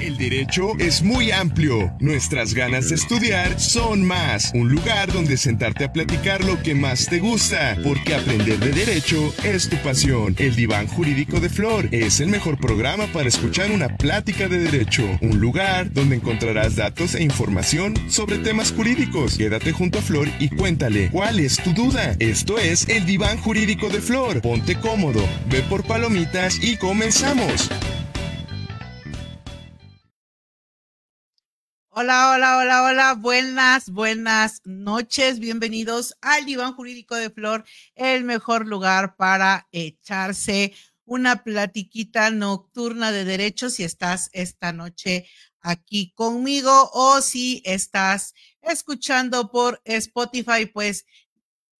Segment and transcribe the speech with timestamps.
[0.00, 1.92] El derecho es muy amplio.
[2.00, 4.52] Nuestras ganas de estudiar son más.
[4.54, 7.76] Un lugar donde sentarte a platicar lo que más te gusta.
[7.82, 10.36] Porque aprender de derecho es tu pasión.
[10.38, 15.02] El diván jurídico de Flor es el mejor programa para escuchar una plática de derecho.
[15.22, 19.36] Un lugar donde encontrarás datos e información sobre temas jurídicos.
[19.36, 22.14] Quédate junto a Flor y cuéntale cuál es tu duda.
[22.20, 24.40] Esto es el diván jurídico de Flor.
[24.42, 27.70] Ponte cómodo, ve por palomitas y comenzamos.
[31.98, 33.14] Hola, hola, hola, hola.
[33.14, 35.38] Buenas, buenas noches.
[35.38, 37.64] Bienvenidos al Diván Jurídico de Flor,
[37.94, 40.74] el mejor lugar para echarse
[41.06, 45.26] una platiquita nocturna de derechos si estás esta noche
[45.62, 51.06] aquí conmigo o si estás escuchando por Spotify, pues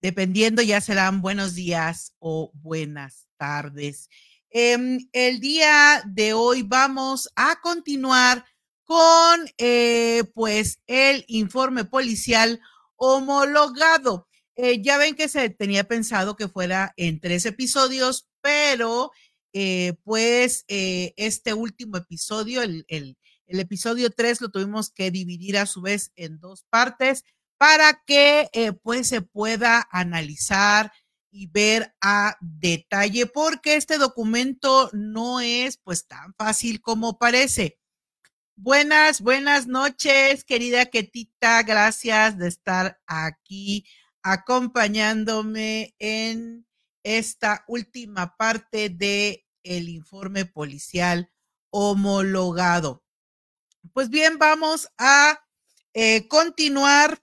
[0.00, 4.08] dependiendo ya serán buenos días o buenas tardes.
[4.48, 8.46] Em, el día de hoy vamos a continuar
[8.86, 12.60] con eh, pues el informe policial
[12.94, 14.28] homologado.
[14.54, 19.10] Eh, ya ven que se tenía pensado que fuera en tres episodios, pero
[19.52, 25.66] eh, pues este último episodio, el, el, el episodio tres, lo tuvimos que dividir a
[25.66, 27.24] su vez en dos partes
[27.58, 28.48] para que
[28.82, 30.92] pues se pueda analizar
[31.30, 37.78] y ver a detalle, porque este documento no es pues tan fácil como parece.
[38.58, 41.62] Buenas, buenas noches, querida Ketita.
[41.62, 43.84] Gracias de estar aquí
[44.22, 46.66] acompañándome en
[47.02, 51.30] esta última parte de el informe policial
[51.68, 53.04] homologado.
[53.92, 55.38] Pues bien, vamos a
[55.92, 57.22] eh, continuar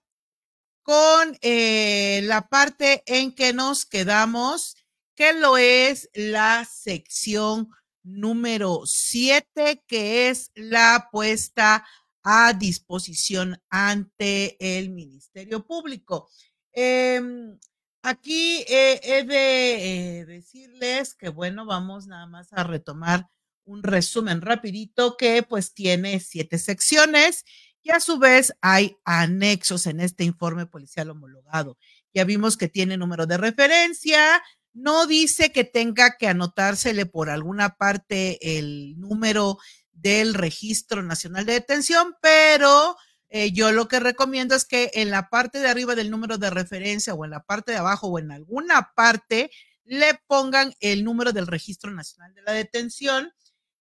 [0.84, 4.76] con eh, la parte en que nos quedamos,
[5.16, 7.72] que lo es la sección
[8.04, 11.86] número siete, que es la puesta
[12.24, 16.30] a disposición ante el Ministerio Público.
[16.72, 17.58] Em,
[18.02, 23.28] aquí eh, he de eh, decirles que, bueno, vamos nada más a retomar
[23.66, 27.46] un resumen rapidito que pues tiene siete secciones
[27.82, 31.78] y a su vez hay anexos en este informe policial homologado.
[32.14, 34.42] Ya vimos que tiene número de referencia,
[34.74, 39.58] no dice que tenga que anotársele por alguna parte el número
[39.92, 42.98] del Registro Nacional de Detención, pero
[43.30, 46.50] eh, yo lo que recomiendo es que en la parte de arriba del número de
[46.50, 49.52] referencia o en la parte de abajo o en alguna parte
[49.86, 53.32] le pongan el número del Registro Nacional de la Detención,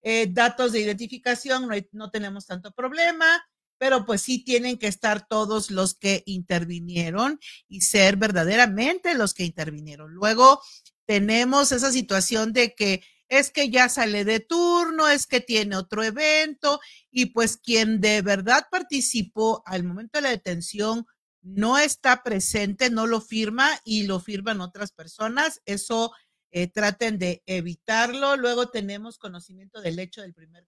[0.02, 3.42] eh, datos de identificación, no, no tenemos tanto problema
[3.82, 9.44] pero pues sí tienen que estar todos los que intervinieron y ser verdaderamente los que
[9.44, 10.14] intervinieron.
[10.14, 10.62] Luego
[11.06, 16.02] tenemos esa situación de que es que ya sale de turno, es que tiene otro
[16.02, 16.80] evento
[17.10, 21.06] y pues quien de verdad participó al momento de la detención
[21.40, 25.60] no está presente, no lo firma y lo firman otras personas.
[25.64, 26.12] Eso
[26.50, 28.36] eh, traten de evitarlo.
[28.36, 30.66] Luego tenemos conocimiento del hecho del primer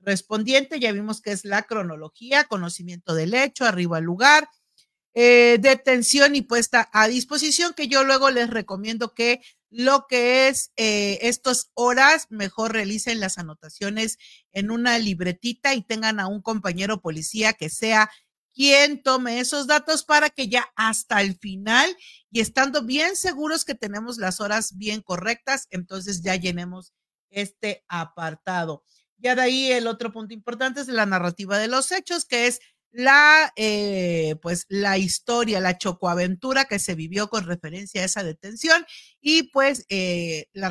[0.00, 4.48] respondiente, ya vimos que es la cronología, conocimiento del hecho, arriba al lugar,
[5.14, 9.40] eh, detención y puesta a disposición, que yo luego les recomiendo que
[9.76, 14.18] lo que es eh, estas horas, mejor realicen las anotaciones
[14.52, 18.08] en una libretita y tengan a un compañero policía que sea
[18.54, 21.96] quien tome esos datos para que ya hasta el final
[22.30, 26.92] y estando bien seguros que tenemos las horas bien correctas, entonces ya llenemos
[27.30, 28.84] este apartado.
[29.18, 32.60] Ya de ahí el otro punto importante es la narrativa de los hechos, que es
[32.94, 38.86] la, eh, pues, la historia, la chocoaventura que se vivió con referencia a esa detención
[39.20, 40.70] y pues eh, la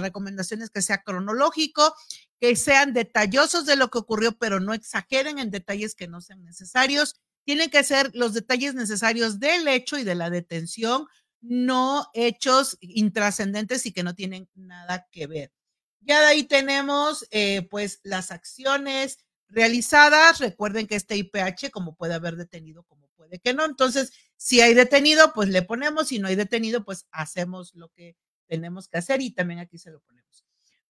[0.73, 1.93] que sea cronológico,
[2.39, 6.45] que sean detallosos de lo que ocurrió, pero no exageren en detalles que no sean
[6.45, 7.15] necesarios.
[7.45, 11.07] Tienen que ser los detalles necesarios del hecho y de la detención,
[11.41, 15.51] no hechos intrascendentes y que no tienen nada que ver.
[15.99, 19.19] Ya de ahí tenemos eh, pues las acciones
[19.53, 20.39] realizadas.
[20.39, 23.65] Recuerden que este IPH, como puede haber detenido, como puede que no.
[23.65, 26.09] Entonces, si hay detenido, pues le ponemos.
[26.09, 28.15] Si no hay detenido, pues hacemos lo que
[28.47, 30.23] tenemos que hacer y también aquí se lo ponemos.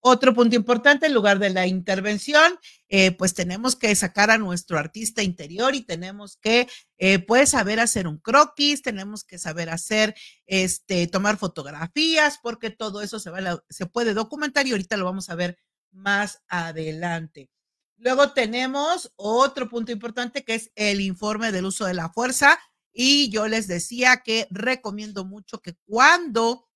[0.06, 4.78] Otro punto importante, en lugar de la intervención, eh, pues tenemos que sacar a nuestro
[4.78, 6.68] artista interior y tenemos que,
[6.98, 10.14] eh, pues, saber hacer un croquis, tenemos que saber hacer,
[10.46, 15.30] este, tomar fotografías, porque todo eso se, va se puede documentar y ahorita lo vamos
[15.30, 15.58] a ver
[15.92, 17.50] más adelante.
[18.04, 22.60] Luego tenemos otro punto importante que es el informe del uso de la fuerza.
[22.92, 26.68] Y yo les decía que recomiendo mucho que cuando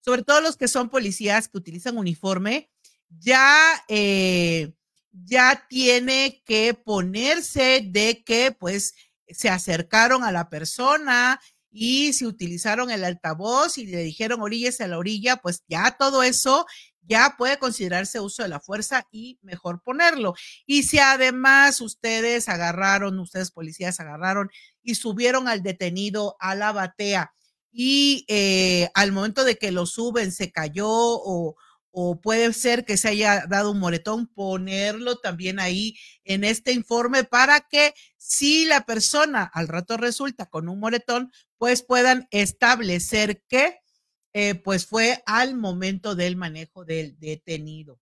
[0.00, 2.70] sobre todo los que son policías que utilizan uniforme,
[3.08, 4.74] ya, eh,
[5.12, 8.94] ya tiene que ponerse de que pues
[9.28, 11.40] se acercaron a la persona
[11.70, 16.24] y si utilizaron el altavoz y le dijeron oríllese a la orilla, pues ya todo
[16.24, 16.66] eso
[17.02, 20.34] ya puede considerarse uso de la fuerza y mejor ponerlo.
[20.66, 24.50] Y si además ustedes agarraron, ustedes policías agarraron
[24.82, 27.32] y subieron al detenido a la batea
[27.72, 31.56] y eh, al momento de que lo suben se cayó o,
[31.90, 37.24] o puede ser que se haya dado un moretón, ponerlo también ahí en este informe
[37.24, 43.81] para que si la persona al rato resulta con un moretón, pues puedan establecer que
[44.32, 48.00] eh, pues fue al momento del manejo del detenido.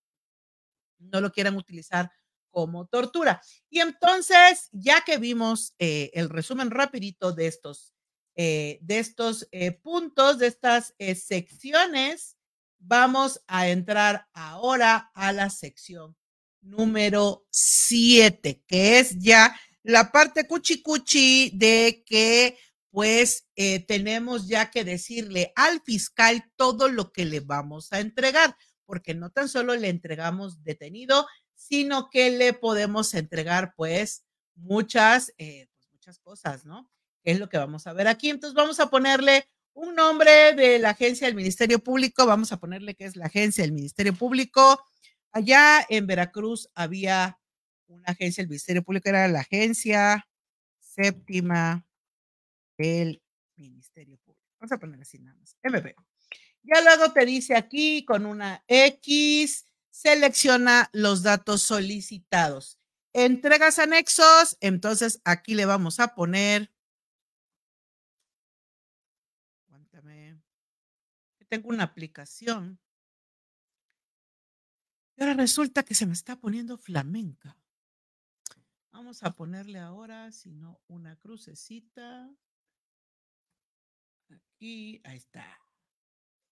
[0.99, 2.11] No lo quieran utilizar
[2.49, 3.41] como tortura.
[3.69, 7.93] Y entonces, ya que vimos eh, el resumen rapidito de estos,
[8.35, 9.47] eh, de estos
[9.81, 12.37] puntos, de estas secciones,
[12.83, 16.15] Vamos a entrar ahora a la sección
[16.61, 22.57] número 7, que es ya la parte cuchi cuchi de que
[22.91, 28.55] pues eh, tenemos ya que decirle al fiscal todo lo que le vamos a entregar,
[28.85, 35.67] porque no tan solo le entregamos detenido, sino que le podemos entregar pues muchas, eh,
[35.73, 36.91] pues, muchas cosas, ¿no?
[37.23, 38.29] es lo que vamos a ver aquí.
[38.29, 42.95] Entonces vamos a ponerle un nombre de la agencia del Ministerio Público, vamos a ponerle
[42.95, 44.83] que es la agencia del Ministerio Público.
[45.31, 47.39] Allá en Veracruz había
[47.87, 50.27] una agencia del Ministerio Público, era la agencia
[50.79, 51.85] séptima
[52.81, 53.21] del
[53.55, 54.41] Ministerio Público.
[54.59, 55.95] Vamos a ponerle así nada más, MP.
[56.63, 62.79] Ya luego te dice aquí con una X, selecciona los datos solicitados.
[63.13, 66.71] Entregas anexos, entonces aquí le vamos a poner
[71.51, 72.79] tengo una aplicación.
[75.17, 77.57] Y ahora resulta que se me está poniendo flamenca.
[78.93, 82.33] Vamos a ponerle ahora, si no, una crucecita.
[84.31, 85.59] Aquí, ahí está.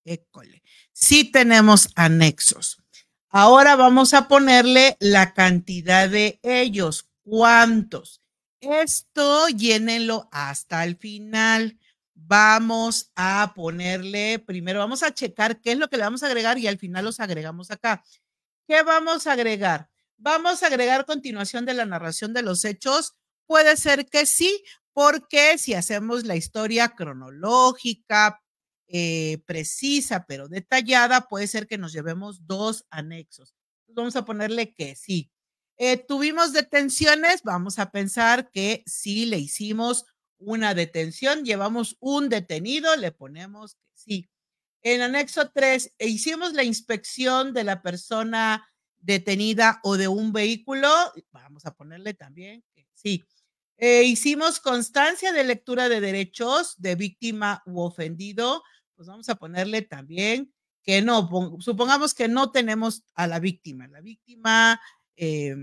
[0.06, 0.64] École.
[0.92, 2.82] Sí tenemos anexos.
[3.30, 7.10] Ahora vamos a ponerle la cantidad de ellos.
[7.24, 8.22] ¿Cuántos?
[8.60, 11.78] Esto llénenlo hasta el final
[12.30, 16.60] vamos a ponerle, primero vamos a checar qué es lo que le vamos a agregar
[16.60, 18.04] y al final los agregamos acá.
[18.68, 19.90] ¿Qué vamos a agregar?
[20.18, 23.16] Vamos a agregar continuación de la narración de los hechos.
[23.48, 24.64] Puede ser que sí,
[24.94, 28.42] porque si hacemos la historia cronológica,
[28.88, 33.54] eh, precisa, pero detallada, puede ser que nos llevemos dos anexos.
[33.88, 35.32] Vamos a ponerle que sí.
[35.78, 40.06] Eh, tuvimos detenciones, vamos a pensar que sí le hicimos
[40.40, 44.30] una detención, llevamos un detenido, le ponemos que sí.
[44.82, 50.90] En anexo 3, e hicimos la inspección de la persona detenida o de un vehículo,
[51.32, 53.24] vamos a ponerle también que sí.
[53.82, 58.62] Eh, hicimos constancia de lectura de derechos de víctima u ofendido,
[58.96, 60.54] pues vamos a ponerle también
[60.84, 61.30] que no,
[61.60, 63.88] supongamos que no tenemos a la víctima.
[63.88, 64.82] La víctima,
[65.16, 65.56] eh,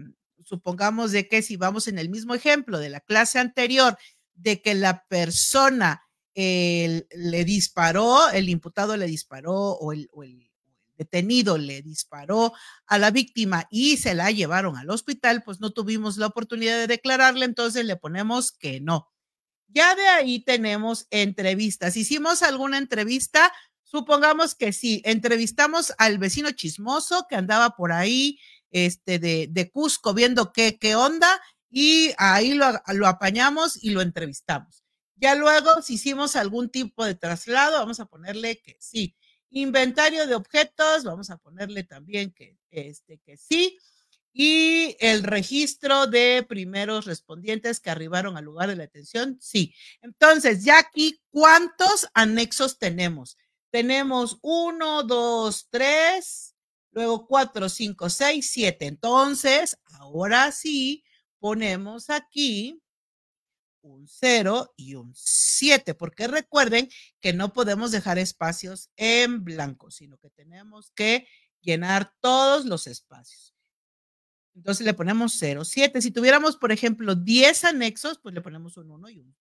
[0.43, 3.99] supongamos de que si vamos en el mismo ejemplo de la clase anterior,
[4.35, 6.03] de que la persona
[6.35, 10.09] le disparó, el imputado le disparó o el,
[10.97, 12.53] detenido le disparó
[12.87, 16.87] a la víctima y se la llevaron al hospital, pues no tuvimos la oportunidad de
[16.87, 19.11] declararle, entonces le ponemos que no.
[19.69, 21.97] Ya de ahí tenemos entrevistas.
[21.97, 23.53] ¿Hicimos alguna entrevista?
[23.83, 25.03] Supongamos que sí.
[25.05, 28.39] Entrevistamos al vecino chismoso que andaba por ahí
[28.71, 32.67] este, de, de Cusco viendo qué, qué onda y ahí lo,
[33.07, 34.85] apañamos y lo entrevistamos.
[35.17, 39.15] Ya luego, si hicimos algún tipo de traslado, vamos a ponerle que sí.
[39.51, 43.79] Inventario de objetos, vamos a ponerle también que, este, que sí.
[44.33, 49.75] Y el registro de primeros respondientes que arribaron al lugar de la atención, sí.
[50.03, 53.39] Entonces, ya aquí, ¿cuántos anexos tenemos?
[53.71, 56.55] Tenemos uno, dos, tres,
[56.91, 58.87] luego cuatro, cinco, seis, siete.
[58.87, 61.03] Entonces, ahora sí,
[61.39, 62.83] ponemos aquí
[63.87, 66.89] un 0 y un 7, porque recuerden
[67.21, 71.27] que no podemos dejar espacios en blanco, sino que tenemos que
[71.61, 73.55] llenar todos los espacios.
[74.55, 76.01] Entonces le ponemos 0, 7.
[76.01, 79.37] Si tuviéramos, por ejemplo, 10 anexos, pues le ponemos un 1 y un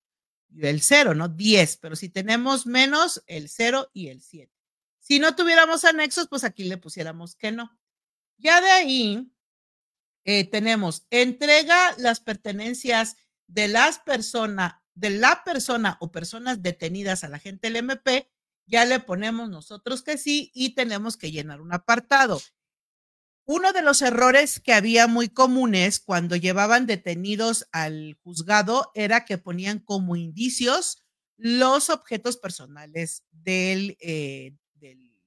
[0.55, 1.27] y el 0, ¿no?
[1.27, 4.51] 10, pero si tenemos menos, el 0 y el 7.
[4.99, 7.77] Si no tuviéramos anexos, pues aquí le pusiéramos que no.
[8.37, 9.31] Ya de ahí,
[10.23, 13.15] eh, tenemos entrega las pertenencias
[13.47, 18.29] de las personas, de la persona o personas detenidas a la gente del MP,
[18.67, 22.41] ya le ponemos nosotros que sí y tenemos que llenar un apartado.
[23.47, 29.37] uno de los errores que había muy comunes cuando llevaban detenidos al juzgado era que
[29.37, 31.05] ponían como indicios
[31.37, 34.55] los objetos personales del, eh,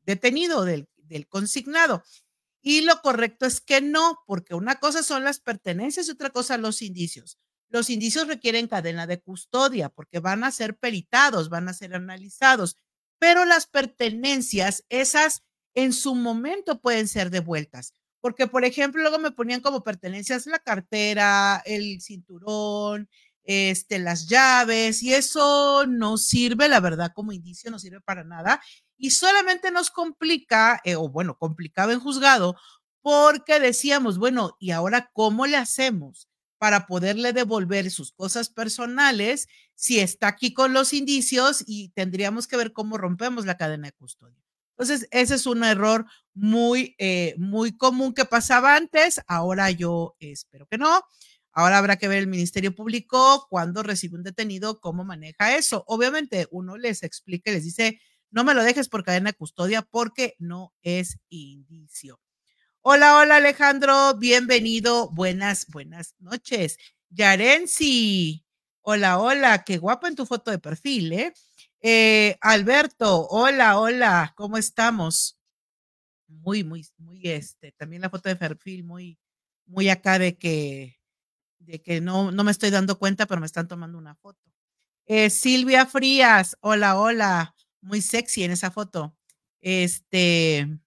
[0.02, 2.02] detenido, del, del consignado.
[2.60, 6.58] Y lo correcto es que no, porque una cosa son las pertenencias y otra cosa
[6.58, 7.38] los indicios.
[7.68, 12.76] Los indicios requieren cadena de custodia porque van a ser peritados, van a ser analizados,
[13.18, 15.42] pero las pertenencias, esas
[15.74, 17.92] en su momento pueden ser devueltas.
[18.20, 23.08] Porque, por ejemplo, luego me ponían como pertenencias la cartera, el cinturón,
[23.44, 28.60] este, las llaves, y eso no sirve, la verdad, como indicio, no sirve para nada.
[28.96, 32.56] Y solamente nos complica, eh, o bueno, complicaba en juzgado,
[33.02, 40.00] porque decíamos, bueno, ¿y ahora cómo le hacemos para poderle devolver sus cosas personales si
[40.00, 44.42] está aquí con los indicios y tendríamos que ver cómo rompemos la cadena de custodia?
[44.76, 49.20] Entonces, ese es un error muy, eh, muy común que pasaba antes.
[49.26, 51.02] Ahora yo espero que no.
[51.52, 55.82] Ahora habrá que ver el Ministerio Público cuando recibe un detenido, cómo maneja eso.
[55.88, 58.00] Obviamente, uno les explica, les dice,
[58.30, 62.20] no me lo dejes por cadena de custodia porque no es indicio.
[62.90, 65.10] Hola, hola Alejandro, bienvenido.
[65.10, 66.78] Buenas, buenas noches.
[67.10, 68.46] Yarensi,
[68.80, 71.34] hola, hola, qué guapo en tu foto de perfil, ¿eh?
[71.82, 75.38] Eh, Alberto, hola, hola, ¿cómo estamos?
[76.28, 79.18] Muy, muy, muy, este, también la foto de perfil, muy,
[79.66, 80.98] muy acá de que,
[81.58, 84.50] de que no, no me estoy dando cuenta, pero me están tomando una foto.
[85.04, 89.14] Eh, Silvia Frías, hola, hola, muy sexy en esa foto.
[89.60, 90.80] Este,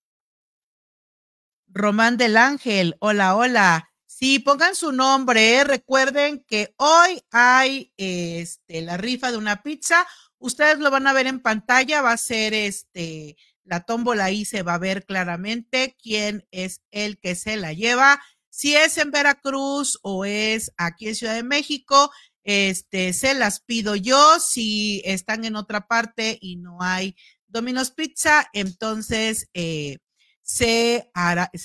[1.73, 3.89] Román del Ángel, hola, hola.
[4.05, 5.55] Sí, pongan su nombre.
[5.55, 5.63] ¿eh?
[5.63, 10.05] Recuerden que hoy hay este, la rifa de una pizza
[10.41, 14.63] Ustedes lo van a ver en pantalla, va a ser este, la tómbola ahí se
[14.63, 18.19] va a ver claramente quién es el que se la lleva.
[18.49, 22.11] Si es en Veracruz o es aquí en Ciudad de México,
[22.43, 24.39] este, se las pido yo.
[24.39, 27.15] Si están en otra parte y no hay
[27.47, 29.99] Domino's Pizza, entonces eh,
[30.41, 31.12] se,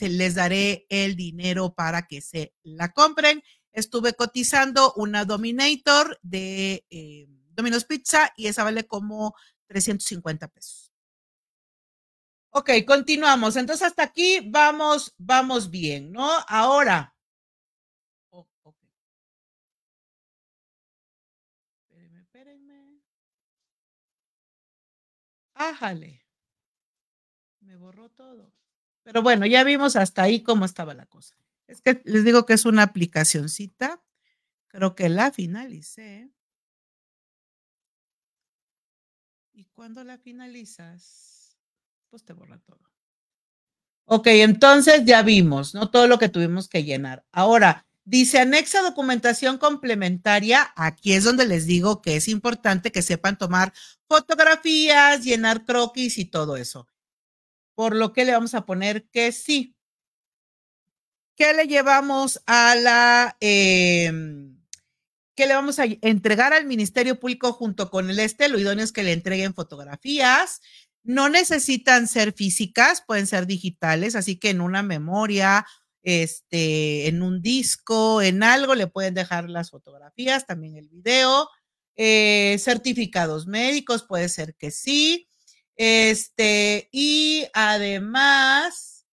[0.01, 3.43] les daré el dinero para que se la compren.
[3.73, 9.35] Estuve cotizando una Dominator de eh, Domino's Pizza y esa vale como
[9.67, 10.93] 350 pesos.
[12.51, 13.57] Ok, continuamos.
[13.57, 16.31] Entonces hasta aquí vamos, vamos bien, ¿no?
[16.49, 17.15] Ahora.
[18.31, 18.49] Oh,
[22.19, 23.03] espérenme.
[25.55, 26.25] Ájale.
[27.61, 28.56] Me borró todo.
[29.07, 31.37] Pero bueno, ya vimos hasta ahí cómo estaba la cosa.
[31.69, 34.03] Es que les digo que es una aplicacioncita.
[34.67, 36.29] Creo que la finalicé.
[39.53, 41.57] Y cuando la finalizas,
[42.11, 42.81] pues te borra todo.
[44.07, 45.89] Ok, entonces ya vimos, ¿no?
[45.89, 47.25] Todo lo que tuvimos que llenar.
[47.31, 50.73] Ahora, dice anexa documentación complementaria.
[50.75, 53.73] Aquí es donde les digo que es importante que sepan tomar
[54.09, 56.89] fotografías, llenar croquis y todo eso.
[57.77, 59.77] Por lo que le vamos a poner que sí.
[61.37, 63.37] ¿Qué le llevamos a la...
[63.41, 64.11] Eh,
[65.37, 68.93] que le vamos a entregar al Ministerio Público junto con el este, lo idóneo es
[68.93, 70.63] que le entreguen fotografías.
[71.05, 75.67] No necesitan ser físicas, pueden ser digitales, así que en una memoria,
[76.03, 81.49] este, en un disco, en algo le pueden dejar las fotografías, también el video.
[81.97, 85.26] Eh, certificados médicos, puede ser que sí.
[85.77, 89.07] Este, y además,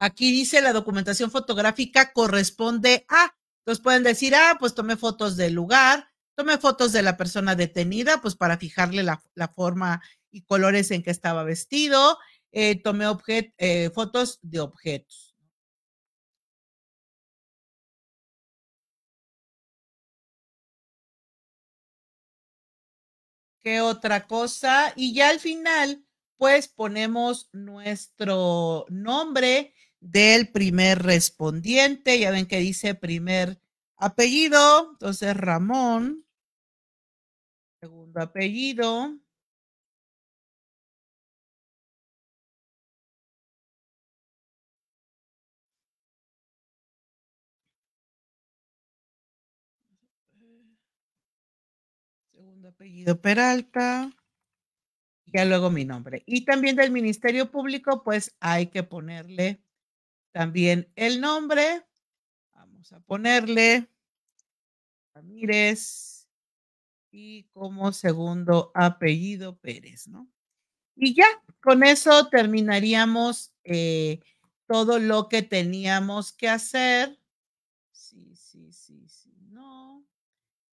[0.00, 5.52] aquí dice la documentación fotográfica corresponde a entonces pueden decir, ah, pues tomé fotos del
[5.52, 9.22] lugar, tomé fotos de la persona detenida, pues para fijarle la,
[9.54, 12.18] forma y colores en que estaba vestido,
[12.52, 13.04] eh, tomé
[13.58, 15.29] eh, fotos de objetos.
[23.62, 24.92] ¿Qué otra cosa?
[24.96, 26.04] Y ya al final,
[26.38, 32.18] pues ponemos nuestro nombre del primer respondiente.
[32.18, 33.60] Ya ven que dice primer
[33.96, 34.92] apellido.
[34.92, 36.24] Entonces, Ramón.
[37.82, 39.18] Segundo apellido.
[52.70, 54.10] Apellido Peralta.
[55.26, 56.22] Ya luego mi nombre.
[56.26, 59.62] Y también del Ministerio Público, pues hay que ponerle
[60.32, 61.84] también el nombre.
[62.52, 63.88] Vamos a ponerle
[65.14, 66.28] Ramírez
[67.10, 70.28] y como segundo apellido Pérez, ¿no?
[70.96, 71.26] Y ya,
[71.62, 74.20] con eso terminaríamos eh,
[74.66, 77.18] todo lo que teníamos que hacer.
[77.92, 80.04] Sí, sí, sí, sí, no.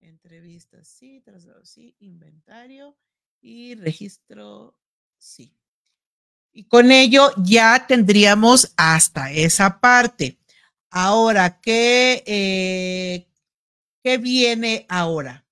[0.06, 2.96] Entrevistas, sí, traslado, sí, inventario
[3.40, 4.78] y registro,
[5.18, 5.52] sí.
[6.52, 10.38] Y con ello ya tendríamos hasta esa parte.
[10.90, 13.28] Ahora, ¿qué, eh,
[14.04, 15.44] ¿qué viene ahora?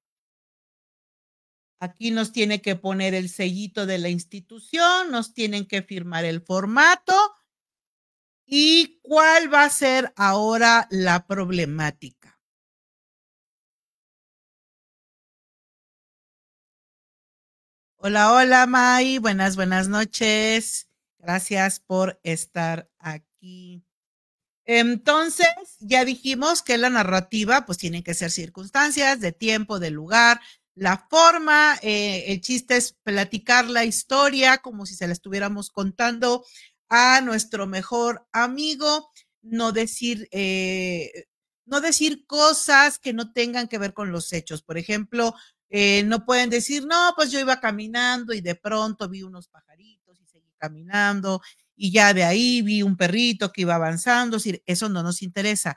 [1.81, 6.41] Aquí nos tiene que poner el sellito de la institución, nos tienen que firmar el
[6.41, 7.15] formato.
[8.47, 12.34] ¿Y cuál va a ser ahora la problemática?
[18.07, 19.17] Hola, hola, May.
[19.17, 20.91] Buenas, buenas noches.
[21.19, 23.83] Gracias por estar aquí.
[24.67, 25.49] Entonces,
[25.81, 30.39] ya dijimos que la narrativa, pues tiene que ser circunstancias de tiempo, de lugar,
[30.75, 36.45] la forma, eh, el chiste es platicar la historia como si se la estuviéramos contando
[36.91, 41.25] a nuestro mejor amigo, no decir, eh,
[41.65, 44.63] no decir cosas que no tengan que ver con los hechos.
[44.63, 45.35] Por ejemplo,
[45.77, 50.21] eh, no pueden decir, no, pues yo iba caminando y de pronto vi unos pajaritos
[50.21, 51.41] y seguí caminando
[51.77, 54.37] y ya de ahí vi un perrito que iba avanzando.
[54.37, 55.77] Decir, eso no nos interesa.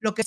[0.00, 0.22] lo que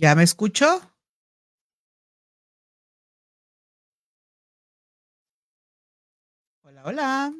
[0.00, 0.80] ¿Ya me escucho?
[6.62, 7.34] Hola, hola.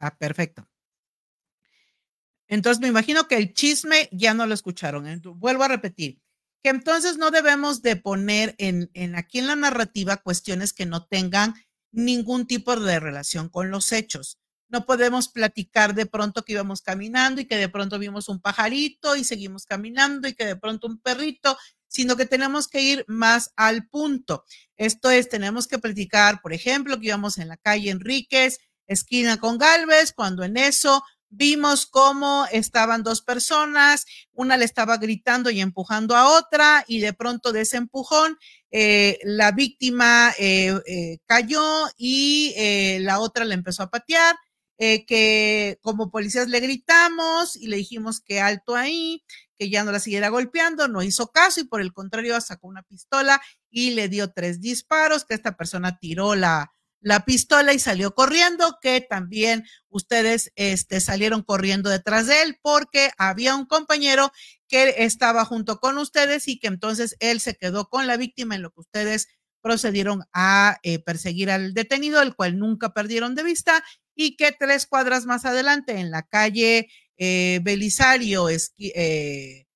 [0.00, 0.68] Ah, perfecto.
[2.48, 5.06] Entonces me imagino que el chisme ya no lo escucharon.
[5.36, 6.20] Vuelvo a repetir,
[6.64, 11.06] que entonces no debemos de poner en, en aquí en la narrativa cuestiones que no
[11.06, 11.54] tengan
[11.92, 14.41] ningún tipo de relación con los hechos.
[14.72, 19.16] No podemos platicar de pronto que íbamos caminando y que de pronto vimos un pajarito
[19.16, 21.58] y seguimos caminando y que de pronto un perrito,
[21.88, 24.44] sino que tenemos que ir más al punto.
[24.78, 29.58] Esto es, tenemos que platicar, por ejemplo, que íbamos en la calle Enríquez, esquina con
[29.58, 36.16] Galvez, cuando en eso vimos cómo estaban dos personas, una le estaba gritando y empujando
[36.16, 38.38] a otra y de pronto de ese empujón
[38.70, 42.54] eh, la víctima eh, eh, cayó y
[43.00, 44.36] la otra le empezó a patear
[44.78, 49.24] eh, que como policías le gritamos y le dijimos que alto ahí,
[49.58, 52.82] que ya no la siguiera golpeando, no hizo caso y por el contrario sacó una
[52.82, 58.14] pistola y le dio tres disparos, que esta persona tiró la, la pistola y salió
[58.14, 64.32] corriendo, que también ustedes este, salieron corriendo detrás de él porque había un compañero
[64.68, 68.62] que estaba junto con ustedes y que entonces él se quedó con la víctima en
[68.62, 69.28] lo que ustedes
[69.62, 73.82] procedieron a eh, perseguir al detenido, el cual nunca perdieron de vista,
[74.14, 79.66] y que tres cuadras más adelante, en la calle eh, Belisario, eh,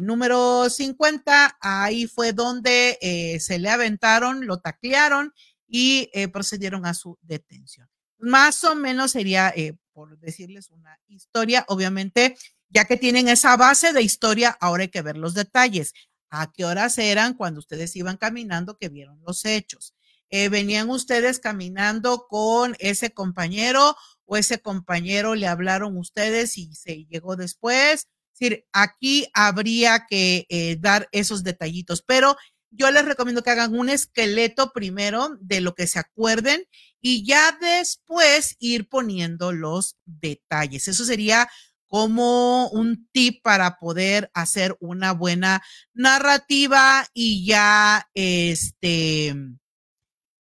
[0.00, 2.98] número 50, ahí fue donde
[3.38, 5.32] se le aventaron, lo taclearon
[5.68, 7.88] y procedieron a su detención.
[8.18, 9.54] Más o menos sería,
[9.92, 12.36] por decirles una historia, obviamente,
[12.70, 15.92] ya que tienen esa base de historia, ahora hay que ver los detalles
[16.40, 19.94] a qué horas eran cuando ustedes iban caminando que vieron los hechos.
[20.30, 27.04] Eh, ¿Venían ustedes caminando con ese compañero o ese compañero le hablaron ustedes y se
[27.04, 28.08] llegó después?
[28.32, 32.36] Es decir, aquí habría que eh, dar esos detallitos, pero
[32.76, 36.66] yo les recomiendo que hagan un esqueleto primero de lo que se acuerden
[37.00, 40.88] y ya después ir poniendo los detalles.
[40.88, 41.48] Eso sería
[41.94, 49.32] como un tip para poder hacer una buena narrativa y ya, este,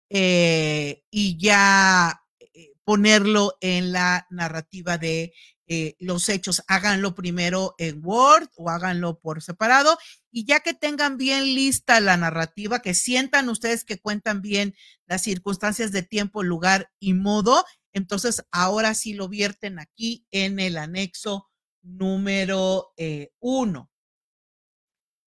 [0.09, 5.33] eh, y ya eh, ponerlo en la narrativa de
[5.67, 6.63] eh, los hechos.
[6.67, 9.97] Háganlo primero en Word o háganlo por separado
[10.31, 14.73] y ya que tengan bien lista la narrativa, que sientan ustedes que cuentan bien
[15.05, 20.77] las circunstancias de tiempo, lugar y modo, entonces ahora sí lo vierten aquí en el
[20.77, 21.49] anexo
[21.81, 23.91] número eh, uno.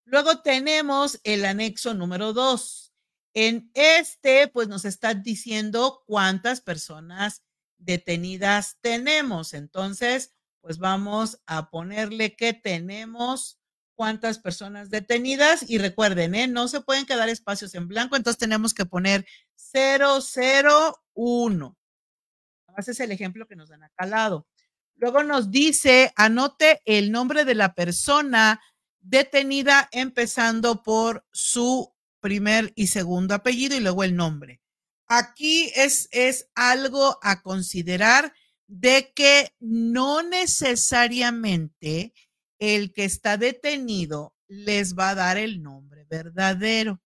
[0.05, 2.93] Luego tenemos el anexo número dos.
[3.35, 7.43] En este, pues nos está diciendo cuántas personas
[7.79, 9.55] detenidas tenemos.
[9.55, 13.59] Entonces, pues vamos a ponerle que tenemos
[13.97, 16.49] cuántas personas detenidas y recuerden, ¿eh?
[16.49, 19.25] no se pueden quedar espacios en blanco, entonces tenemos que poner
[19.73, 21.79] 001.
[22.77, 24.47] Ese es el ejemplo que nos dan acá al lado.
[24.97, 28.61] Luego nos dice, anote el nombre de la persona
[29.01, 34.61] detenida empezando por su primer y segundo apellido y luego el nombre.
[35.07, 38.33] Aquí es, es algo a considerar
[38.67, 42.15] de que no necesariamente
[42.59, 47.03] el que está detenido les va a dar el nombre verdadero,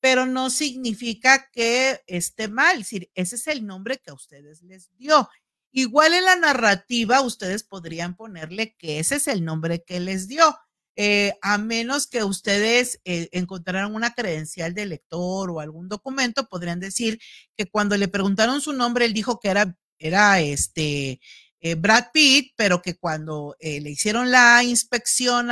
[0.00, 5.28] pero no significa que esté mal, ese es el nombre que a ustedes les dio.
[5.72, 10.56] Igual en la narrativa, ustedes podrían ponerle que ese es el nombre que les dio,
[11.00, 16.80] eh, a menos que ustedes eh, encontraran una credencial de lector o algún documento, podrían
[16.80, 17.20] decir
[17.56, 21.20] que cuando le preguntaron su nombre, él dijo que era, era este
[21.60, 25.50] eh, Brad Pitt, pero que cuando le hicieron la inspección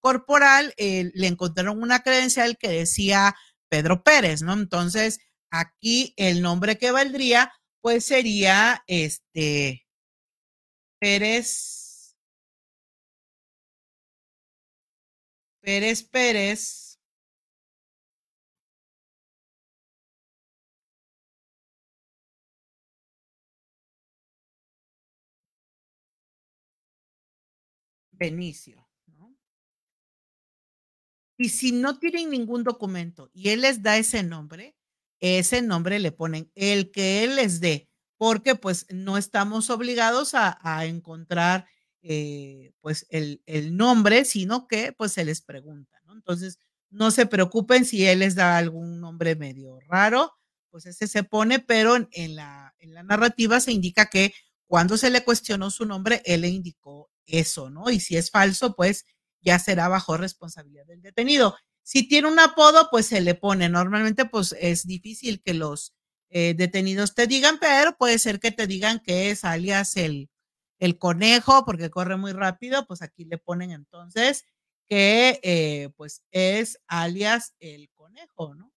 [0.00, 3.34] corporal, le encontraron una credencial que decía
[3.70, 4.52] Pedro Pérez, ¿no?
[4.54, 5.18] Entonces,
[5.50, 9.84] aquí el nombre que valdría pues sería este
[11.00, 12.16] Pérez,
[15.60, 16.96] Pérez Pérez.
[28.12, 28.83] Benicio.
[31.36, 34.76] Y si no tienen ningún documento y él les da ese nombre,
[35.20, 40.84] ese nombre le ponen el que él les dé, porque pues no estamos obligados a,
[40.86, 41.66] encontrar
[42.02, 43.40] eh, pues el,
[43.76, 46.14] nombre, sino que pues se les pregunta, ¿no?
[46.14, 46.58] Entonces,
[46.90, 50.32] no se preocupen si él les da algún nombre medio raro,
[50.70, 54.32] pues ese se pone, pero la, en la narrativa se indica que
[54.66, 57.90] cuando se le cuestionó su nombre, él le indicó eso, ¿no?
[57.90, 59.06] Y si es falso, pues
[59.44, 61.56] ya será bajo responsabilidad del detenido.
[61.82, 63.68] Si tiene un apodo, pues se le pone.
[63.68, 65.94] Normalmente, pues es difícil que los
[66.30, 70.30] eh, detenidos te digan, pero puede ser que te digan que es alias el,
[70.78, 74.44] el conejo, porque corre muy rápido, pues aquí le ponen entonces
[74.86, 78.73] que eh, pues es alias el conejo, ¿no?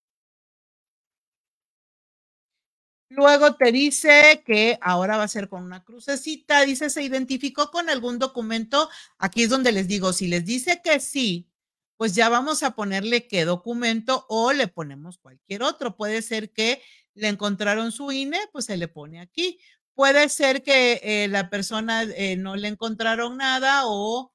[3.10, 7.90] Luego te dice que ahora va a ser con una crucecita, dice se identificó con
[7.90, 8.90] algún documento.
[9.18, 11.48] Aquí es donde les digo, si les dice que sí,
[11.96, 15.96] pues ya vamos a ponerle qué documento o le ponemos cualquier otro.
[15.96, 16.82] Puede ser que
[17.14, 19.60] le encontraron su INE, pues se le pone aquí.
[19.96, 24.34] Puede ser que eh, la persona eh, no le encontraron nada o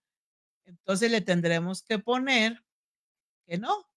[0.66, 2.62] entonces le tendremos que poner
[3.46, 3.88] que no,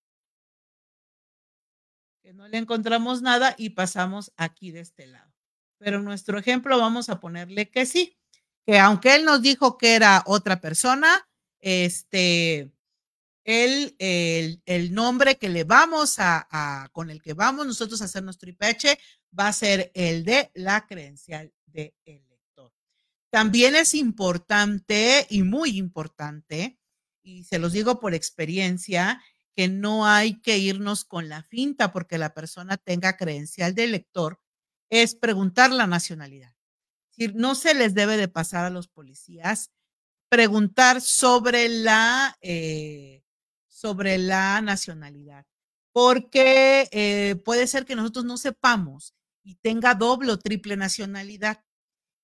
[2.26, 5.32] que no le encontramos nada y pasamos aquí de este lado.
[5.78, 8.18] Pero nuestro ejemplo vamos a ponerle que sí,
[8.66, 12.72] que aunque él nos dijo que era otra persona, este,
[13.44, 18.50] el, el, nombre que le vamos a, con el que vamos nosotros a hacer nuestro
[18.50, 18.98] IPH
[19.40, 22.74] va a ser el de la credencial de elector.
[23.30, 26.80] También es importante y muy importante,
[27.22, 29.22] y se los digo por experiencia,
[29.56, 34.40] que no hay que irnos con la finta porque la persona tenga credencial de elector,
[34.90, 36.54] es preguntar la nacionalidad.
[37.34, 39.72] No se les debe de pasar a los policías
[40.30, 43.24] preguntar sobre la eh,
[43.68, 45.46] sobre la nacionalidad,
[45.92, 49.14] porque eh, puede ser que nosotros no sepamos
[49.44, 51.64] y tenga doble o triple nacionalidad.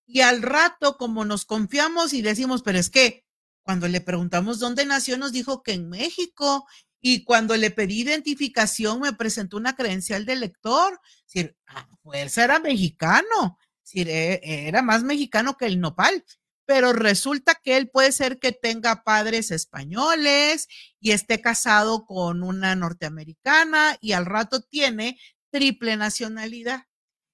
[0.06, 3.24] Y al rato, como nos confiamos y decimos, pero es que
[3.64, 6.68] cuando le preguntamos dónde nació, nos dijo que en México.
[7.02, 11.00] Y cuando le pedí identificación, me presentó una credencial de lector.
[11.28, 13.58] Es decir, a fuerza era mexicano.
[13.84, 16.24] Es decir, e, era más mexicano que el nopal
[16.72, 20.70] pero resulta que él puede ser que tenga padres españoles
[21.02, 26.86] y esté casado con una norteamericana y al rato tiene triple nacionalidad.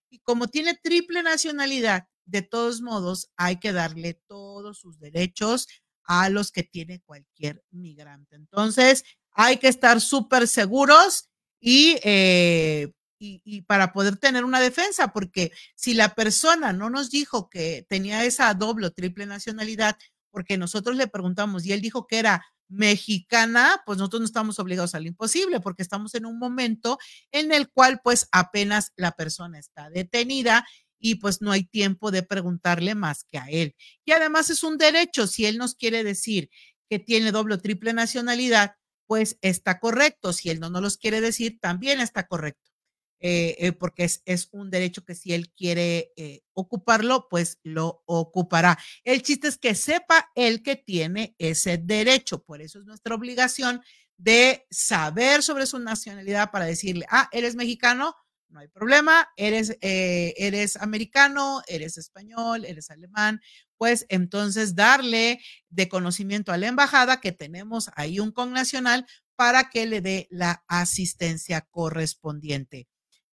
[0.10, 5.68] Y como tiene triple nacionalidad, de todos modos hay que darle todos sus derechos
[6.04, 8.38] a los que tiene cualquier migrante.
[8.38, 9.04] Entonces,
[9.38, 11.30] hay que estar súper seguros
[11.62, 17.50] y eh, y, para poder tener una defensa, porque si la persona no nos dijo
[17.50, 19.98] que tenía esa doble o triple nacionalidad,
[20.32, 24.94] porque nosotros le preguntamos y él dijo que era mexicana, pues nosotros no estamos obligados
[24.94, 27.00] a lo imposible, porque estamos en un momento
[27.32, 30.68] en el cual pues apenas la persona está detenida
[31.00, 33.76] y pues no hay tiempo de preguntarle más que a él.
[34.06, 36.50] Y además es un derecho, si él nos quiere decir
[36.90, 38.76] que tiene doble o triple nacionalidad,
[39.08, 40.34] pues está correcto.
[40.34, 42.72] Si él no nos los quiere decir, también está correcto.
[43.20, 48.04] Eh, eh, porque es, es, un derecho que si él quiere eh, ocuparlo, pues lo
[48.06, 48.78] ocupará.
[49.04, 52.44] El chiste es que sepa él que tiene ese derecho.
[52.44, 53.82] Por eso es nuestra obligación
[54.18, 58.16] de saber sobre su nacionalidad para decirle, ah, eres mexicano,
[58.50, 63.42] no hay problema, eres, eres americano, eres español, eres alemán,
[63.78, 69.06] pues entonces darle de conocimiento a la embajada que tenemos ahí un connacional
[69.36, 72.88] para que le dé la asistencia correspondiente.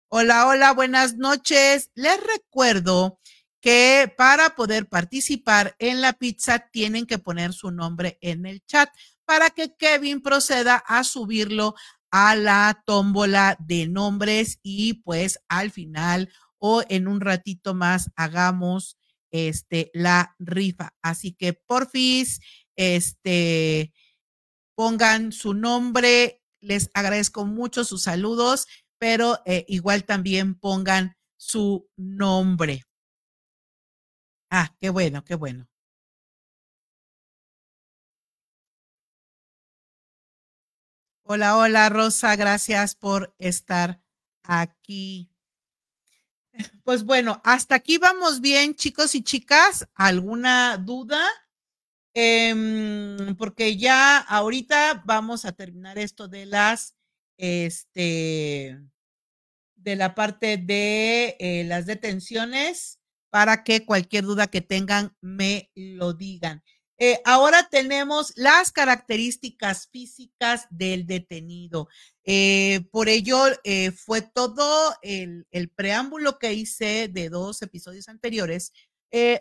[0.08, 1.90] Hola, hola, buenas noches.
[1.94, 3.20] Les recuerdo
[3.60, 8.90] que para poder participar en la pizza tienen que poner su nombre en el chat
[9.24, 11.74] para que Kevin proceda a subirlo
[12.12, 18.96] a la tómbola de nombres y pues al final o en un ratito más hagamos
[19.32, 20.94] este la rifa.
[21.02, 22.40] Así que porfis,
[22.76, 23.92] este
[24.76, 26.38] pongan su nombre.
[26.60, 28.68] Les agradezco mucho sus saludos
[29.02, 32.84] pero eh, igual también pongan su nombre.
[34.48, 35.66] Ah, qué bueno, qué bueno.
[41.34, 44.02] Hola, hola Rosa, gracias por estar
[44.42, 45.30] aquí.
[46.84, 49.88] Pues bueno, hasta aquí vamos bien, chicos y chicas.
[49.94, 51.26] ¿Alguna duda?
[52.12, 56.96] Em, porque ya ahorita vamos a terminar esto de las,
[57.38, 58.78] este,
[59.74, 66.12] de la parte de eh, las detenciones para que cualquier duda que tengan me lo
[66.12, 66.62] digan.
[66.98, 71.88] Eh, ahora tenemos las características físicas del detenido.
[72.24, 73.44] Eh, por ello,
[73.96, 78.72] fue todo el, preámbulo que hice de dos episodios anteriores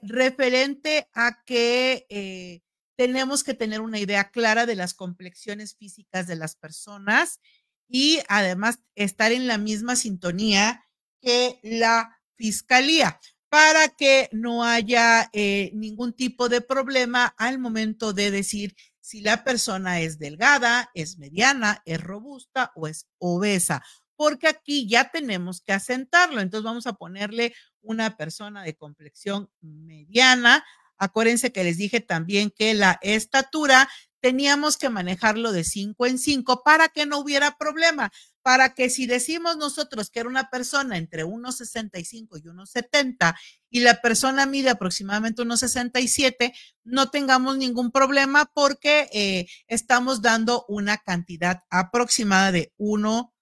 [0.01, 2.61] referente a que
[2.97, 7.39] tenemos que tener una idea clara de las complexiones físicas de las personas
[7.87, 10.85] y además estar en la misma sintonía
[11.21, 13.19] que la fiscalía
[13.51, 19.43] para que no haya eh, ningún tipo de problema al momento de decir si la
[19.43, 23.83] persona es delgada, es mediana, es robusta o es obesa,
[24.15, 26.39] porque aquí ya tenemos que asentarlo.
[26.39, 30.63] Entonces vamos a ponerle una persona de complexión mediana.
[30.97, 33.89] Acuérdense que les dije también que la estatura
[34.21, 39.05] teníamos que manejarlo de cinco en cinco para que no hubiera problema, para que si
[39.05, 43.35] decimos nosotros que era una persona entre 1,65 y 1,70
[43.69, 50.97] y la persona mide aproximadamente 1,67, no tengamos ningún problema porque eh, estamos dando una
[50.97, 53.33] cantidad aproximada de uno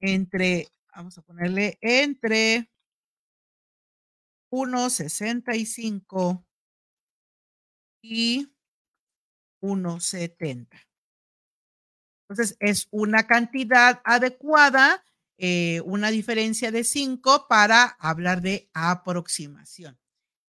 [0.00, 2.70] entre, vamos a ponerle entre
[4.50, 6.44] 1,65
[8.02, 8.48] y
[9.62, 10.89] 1,70.
[12.30, 15.04] Entonces, es una cantidad adecuada,
[15.36, 19.98] eh, una diferencia de 5 para hablar de aproximación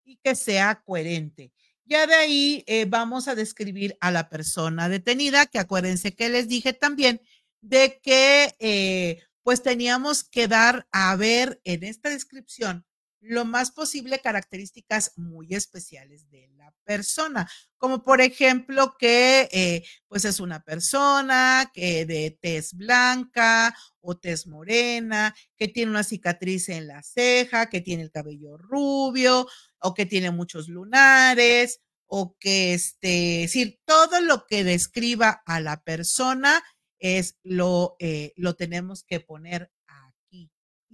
[0.05, 1.53] y que sea coherente.
[1.85, 6.47] Ya de ahí eh, vamos a describir a la persona detenida, que acuérdense que les
[6.47, 7.21] dije también
[7.61, 12.87] de que eh, pues teníamos que dar a ver en esta descripción
[13.25, 20.25] lo más posible características muy especiales de la persona, como por ejemplo que eh, pues
[20.25, 26.87] es una persona que de tez blanca o tez morena, que tiene una cicatriz en
[26.87, 29.49] la ceja, que tiene el cabello rubio
[29.81, 35.83] o que tiene muchos lunares o que este, decir, todo lo que describa a la
[35.83, 36.63] persona
[36.99, 39.71] es lo, eh, lo tenemos que poner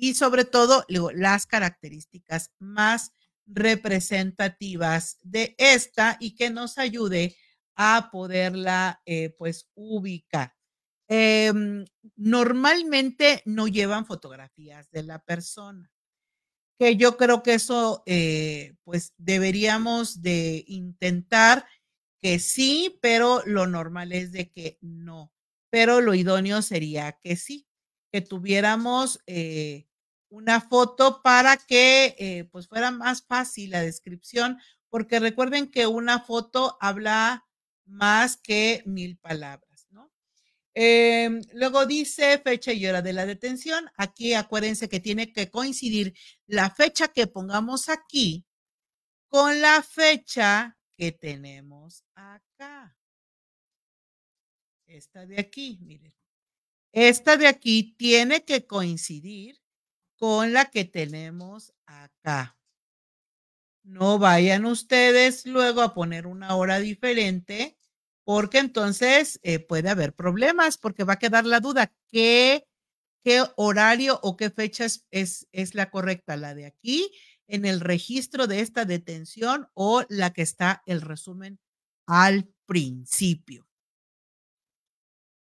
[0.00, 3.12] y sobre todo las características más
[3.46, 7.36] representativas de esta y que nos ayude
[7.76, 10.54] a poderla eh, pues ubicar.
[11.06, 11.84] Em,
[12.16, 15.90] normalmente no llevan fotografías de la persona,
[16.78, 21.66] que yo creo que eso eh, pues deberíamos de intentar
[22.22, 25.32] que sí, pero lo normal es de que no,
[25.68, 27.66] pero lo idóneo sería que sí,
[28.12, 29.89] que tuviéramos eh,
[30.30, 36.20] una foto para que eh, pues fuera más fácil la descripción, porque recuerden que una
[36.20, 37.46] foto habla
[37.84, 40.10] más que mil palabras, ¿no?
[40.74, 43.90] Em, luego dice fecha y hora de la detención.
[43.96, 46.14] Aquí acuérdense que tiene que coincidir
[46.46, 48.46] la fecha que pongamos aquí
[49.28, 52.96] con la fecha que tenemos acá.
[54.86, 56.14] Esta de aquí, miren.
[56.92, 59.60] Esta de aquí tiene que coincidir
[60.20, 62.58] con la que tenemos acá.
[63.82, 67.78] No vayan ustedes luego a poner una hora diferente,
[68.22, 72.68] porque entonces eh, puede haber problemas, porque va a quedar la duda, ¿qué,
[73.24, 76.36] qué horario o qué fecha es, es, es la correcta?
[76.36, 77.10] ¿La de aquí
[77.48, 81.58] en el registro de esta detención o la que está el resumen
[82.06, 83.66] al principio?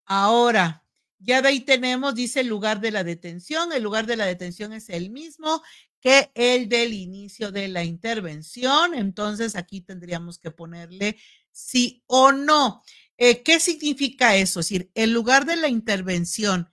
[0.04, 0.85] Ahora,
[1.18, 3.72] ya de ahí tenemos, dice el lugar de la detención.
[3.72, 5.62] El lugar de la detención es el mismo
[6.00, 8.94] que el del inicio de la intervención.
[8.94, 11.16] Entonces aquí tendríamos que ponerle
[11.50, 12.82] sí o no.
[13.16, 14.60] Eh, ¿Qué significa eso?
[14.60, 16.70] Es decir, el lugar de la intervención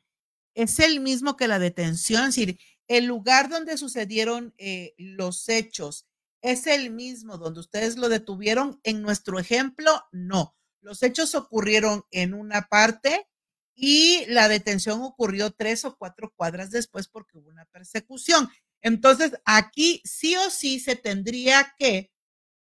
[0.55, 2.23] es el mismo que la detención.
[2.23, 6.05] Es decir, el lugar donde sucedieron eh, los hechos
[6.41, 8.81] es el mismo donde ustedes lo detuvieron.
[8.83, 10.55] En nuestro ejemplo, no.
[10.81, 13.25] Los hechos ocurrieron en una parte
[13.75, 18.49] y la detención ocurrió tres o cuatro cuadras después porque hubo una persecución.
[18.81, 22.11] Entonces, aquí sí o sí se tendría que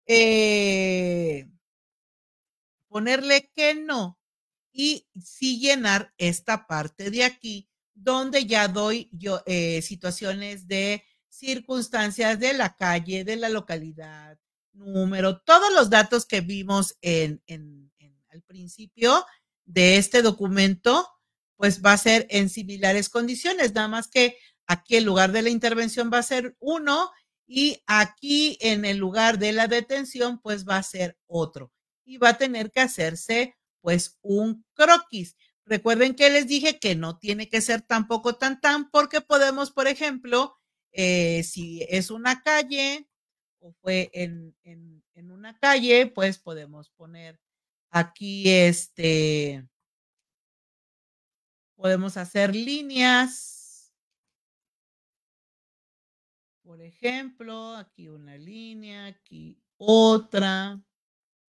[0.07, 1.47] eh,
[2.87, 4.19] ponerle que no
[4.71, 9.09] y sí llenar esta parte de aquí donde ya doy
[9.45, 14.37] eh, situaciones de circunstancias de la calle, de la localidad,
[14.73, 17.85] número, todos los datos que vimos en, en
[18.35, 19.25] al principio
[19.65, 21.07] de este documento,
[21.57, 25.49] pues va a ser en similares condiciones, nada más que aquí el lugar de la
[25.49, 27.11] intervención va a ser uno
[27.47, 31.71] y aquí en el lugar de la detención, pues va a ser otro.
[32.05, 35.35] Y va a tener que hacerse pues un croquis.
[35.65, 39.87] Recuerden que les dije que no tiene que ser tampoco tan tan, porque podemos, por
[39.87, 40.57] ejemplo,
[40.91, 43.07] eh, si es una calle
[43.59, 47.39] o fue en, en, en una calle, pues podemos poner
[47.89, 49.67] aquí este,
[51.75, 53.93] podemos hacer líneas.
[56.63, 60.81] Por ejemplo, aquí una línea, aquí otra.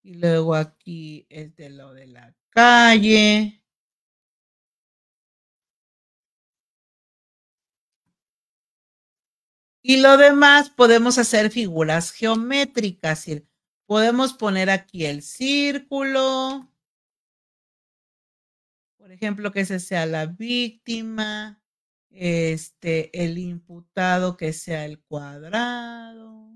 [0.02, 3.62] Y luego aquí es de lo de la calle.
[9.82, 13.26] Y lo demás podemos hacer figuras geométricas.
[13.86, 16.70] Podemos poner aquí el círculo.
[18.98, 21.62] Por ejemplo, que ese sea la víctima,
[22.10, 26.52] este, el imputado que sea el cuadrado.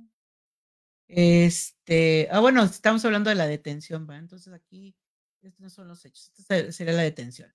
[1.06, 4.16] Este, ah, bueno, estamos hablando de la detención, ¿va?
[4.16, 4.96] Entonces aquí,
[5.42, 7.52] estos no son los hechos, esta sería la detención.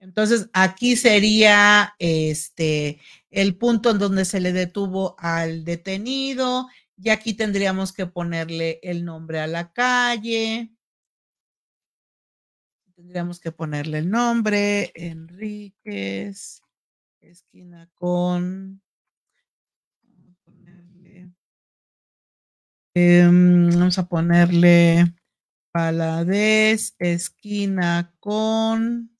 [0.00, 6.68] Entonces, aquí sería este el punto en donde se le detuvo al detenido,
[7.02, 10.70] y aquí tendríamos que ponerle el nombre a la calle.
[12.94, 16.62] Tendríamos que ponerle el nombre, Enríquez,
[17.20, 18.82] esquina con.
[20.02, 21.30] Vamos a ponerle,
[22.94, 25.14] em, vamos a ponerle
[25.72, 29.16] Paladés, esquina con.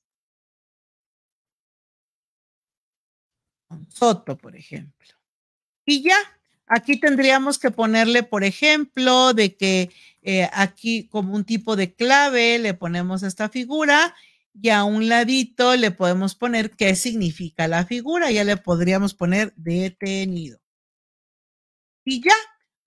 [3.89, 5.09] Soto, por ejemplo.
[5.87, 6.40] Y ya,
[6.71, 9.91] aquí tendríamos que ponerle, por ejemplo, de que
[10.23, 14.15] eh, aquí como un tipo de clave le ponemos esta figura
[14.55, 18.31] y a un ladito le podemos poner qué significa la figura.
[18.31, 20.61] Ya le podríamos poner detenido.
[22.05, 22.35] Y ya,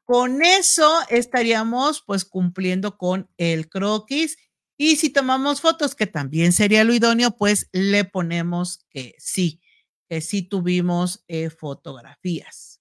[0.04, 4.38] con eso estaríamos pues cumpliendo con el croquis.
[4.78, 9.62] Y si tomamos fotos, que también sería lo idóneo, pues le ponemos que sí
[10.10, 12.73] que sí tuvimos eh, fotografías.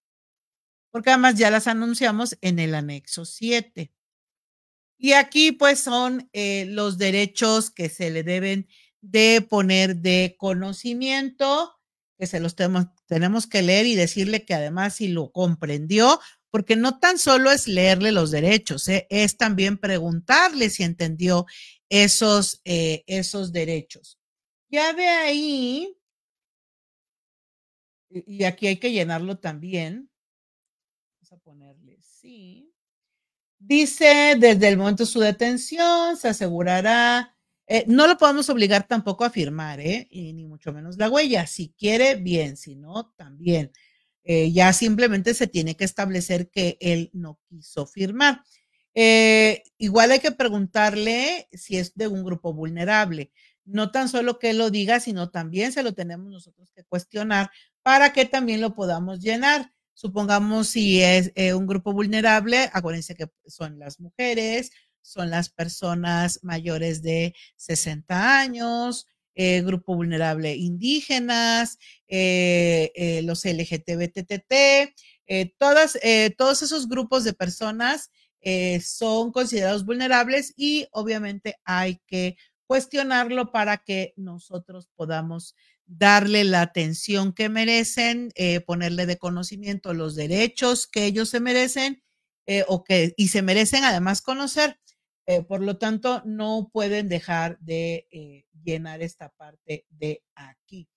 [0.93, 3.93] Porque además ya las anunciamos en el anexo 7.
[4.99, 8.69] Y aquí pues son eh, los derechos que se le deben
[9.01, 11.73] de poner de conocimiento,
[12.17, 16.21] que se los tenemos, tenemos que leer y decirle que además si lo comprendió,
[16.53, 19.09] porque no tan solo es leerle los derechos, ¿eh?
[19.11, 21.47] es también preguntarle si entendió
[21.89, 24.21] esos, eh, esos derechos.
[24.71, 25.97] Ya de ahí,
[28.11, 30.12] y aquí hay que llenarlo también.
[31.33, 32.71] A ponerle sí.
[33.59, 37.35] Dice, desde el momento de su detención, se asegurará,
[37.67, 40.07] eh, no lo podemos obligar tampoco a firmar, ¿eh?
[40.11, 41.47] Y ni mucho menos la huella.
[41.47, 43.73] Si quiere, bien, si no, también.
[44.25, 48.43] Eh, ya simplemente se tiene que establecer que él no quiso firmar.
[48.95, 53.33] Eh, igual hay que preguntarle si es de un grupo vulnerable.
[53.65, 57.51] No tan solo que lo diga, sino también se lo tenemos nosotros que cuestionar
[57.83, 59.73] para que también lo podamos llenar.
[59.95, 64.71] Supongamos si es eh, un grupo vulnerable, acuérdense que son las mujeres,
[65.03, 71.79] son las personas mayores de 60 años, eh, grupo vulnerable indígenas,
[72.09, 74.95] eh, los LGTBTT,
[75.59, 75.99] todas,
[76.37, 78.11] todos esos grupos de personas
[78.85, 82.37] son considerados vulnerables y obviamente hay que
[82.67, 85.55] cuestionarlo para que nosotros podamos
[85.99, 88.33] darle la atención que merecen,
[88.67, 92.03] ponerle de conocimiento los derechos que ellos se merecen
[92.69, 94.79] o que y se merecen además conocer.
[95.27, 100.89] Eh, por lo tanto, no pueden dejar de eh, llenar esta parte de aquí.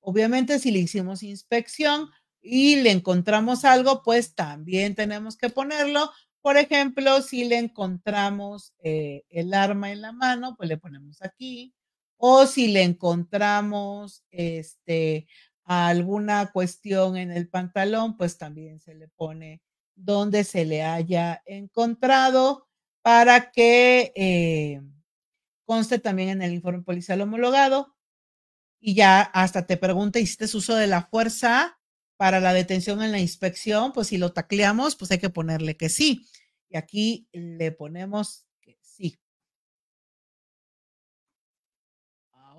[0.00, 2.08] Obviamente, si le hicimos inspección
[2.40, 6.10] y le encontramos algo, pues también tenemos que ponerlo.
[6.42, 11.74] Por ejemplo, si le encontramos eh, el arma en la mano, pues le ponemos aquí.
[12.24, 15.26] O si le encontramos este,
[15.64, 19.60] alguna cuestión en el pantalón, pues también se le pone
[19.96, 22.68] donde se le haya encontrado
[23.02, 24.80] para que eh,
[25.64, 27.96] conste también en el informe policial homologado.
[28.80, 31.80] Y ya hasta te pregunta, ¿hiciste uso de la fuerza
[32.16, 33.92] para la detención en la inspección?
[33.92, 36.24] Pues si lo tacleamos, pues hay que ponerle que sí.
[36.68, 38.46] Y aquí le ponemos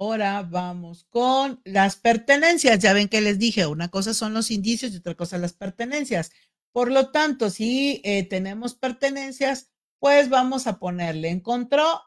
[0.04, 2.78] Ahora vamos con las pertenencias.
[2.80, 6.30] Ya ven que les dije, una cosa son los indicios y otra cosa las pertenencias.
[6.74, 12.02] Por lo tanto, si eh, tenemos pertenencias, pues vamos a ponerle, ¿encontró?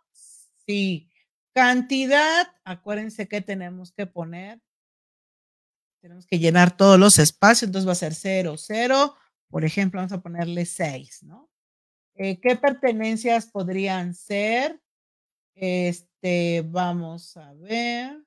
[0.67, 1.09] Sí.
[1.55, 4.61] Cantidad, acuérdense que tenemos que poner,
[6.03, 9.15] tenemos que llenar todos los espacios, entonces va a ser 0, 0,
[9.49, 11.49] por ejemplo, vamos a ponerle 6, ¿no?
[12.17, 14.83] Eh, ¿Qué pertenencias podrían ser?
[15.55, 16.16] Este,
[16.67, 18.23] vamos a ver.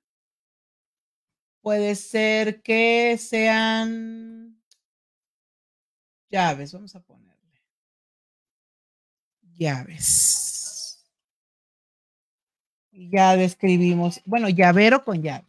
[1.62, 4.62] Puede ser que sean
[6.30, 7.30] llaves, vamos a poner
[9.60, 11.06] llaves.
[12.92, 15.46] Ya describimos, bueno, llavero con llaves.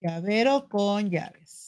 [0.00, 1.67] Llavero con llaves.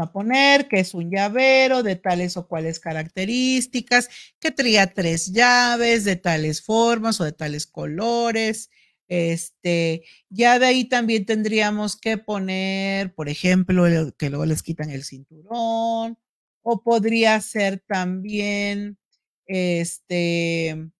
[0.00, 5.32] Va a poner que es un llavero de tales o cuales características, que traía tres
[5.32, 8.70] llaves de tales formas o de tales colores.
[9.08, 13.84] Este, ya de ahí también tendríamos que poner, por ejemplo,
[14.18, 16.18] que luego les quitan el cinturón,
[16.62, 18.98] o podría ser también
[19.46, 20.90] este,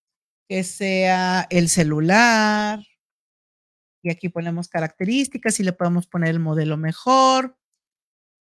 [0.48, 2.80] que sea el celular.
[4.02, 7.57] Y aquí ponemos características y le podemos poner el modelo mejor.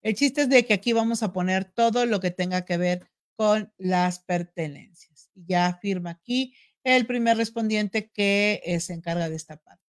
[0.01, 3.09] El chiste es de que aquí vamos a poner todo lo que tenga que ver
[3.35, 5.29] con las pertenencias.
[5.35, 9.83] Ya firma aquí el primer respondiente que eh, se encarga de esta parte.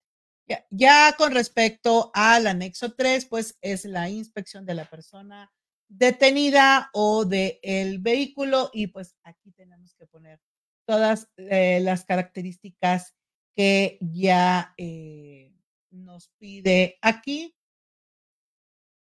[0.70, 5.52] Ya, con respecto al anexo 3, pues es la inspección de la persona
[5.88, 10.40] detenida o de el vehículo y pues aquí tenemos que poner
[10.86, 13.14] todas eh, las características
[13.54, 15.52] que ya eh,
[15.90, 17.54] nos pide aquí.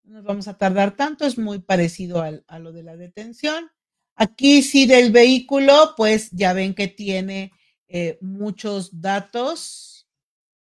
[0.08, 3.70] No nos vamos a tardar tanto, es muy parecido a lo de la detención.
[4.16, 7.52] Aquí sí del vehículo, pues ya ven que tiene
[7.90, 10.08] eh, muchos datos.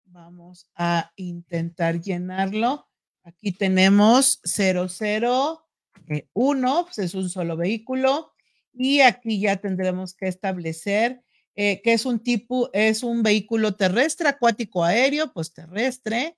[0.06, 2.88] Vamos a intentar llenarlo.
[3.24, 5.68] Aquí tenemos 00
[6.08, 8.32] eh, uno, pues es un solo vehículo.
[8.74, 11.22] Y aquí ya tendremos que establecer
[11.56, 16.38] eh, que es un tipo, es un vehículo terrestre, acuático, aéreo, pues terrestre.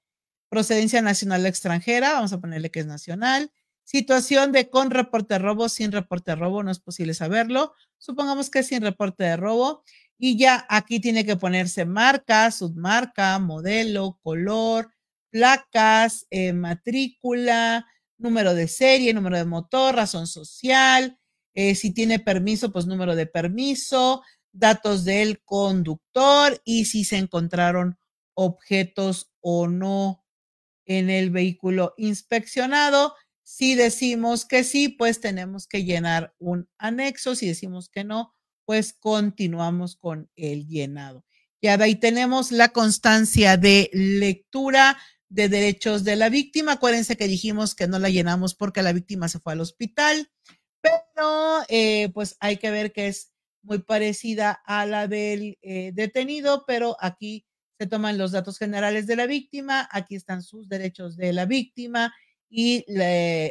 [0.55, 3.51] Procedencia nacional extranjera, vamos a ponerle que es nacional.
[3.83, 7.73] Situación de con reporte de robo, sin reporte de robo, no es posible saberlo.
[7.97, 9.83] Supongamos que es sin reporte de robo.
[10.17, 14.93] Y ya aquí tiene que ponerse marca, submarca, modelo, color,
[15.29, 17.85] placas, eh, matrícula,
[18.17, 21.19] número de serie, número de motor, razón social,
[21.53, 27.97] eh, si tiene permiso, pues número de permiso, datos del conductor y si se encontraron
[28.35, 30.24] objetos o no
[30.85, 33.15] en el vehículo inspeccionado.
[33.43, 37.35] Si decimos que sí, pues tenemos que llenar un anexo.
[37.35, 38.33] Si decimos que no,
[38.65, 41.23] pues continuamos con el llenado.
[41.61, 44.97] Ya de ahí tenemos la constancia de lectura
[45.29, 46.73] de derechos de la víctima.
[46.73, 50.31] Acuérdense que dijimos que no la llenamos porque la víctima se fue al hospital,
[50.81, 56.65] pero eh, pues hay que ver que es muy parecida a la del eh, detenido,
[56.67, 57.44] pero aquí
[57.77, 62.13] se toman los datos generales de la víctima, aquí están sus derechos de la víctima
[62.49, 62.85] y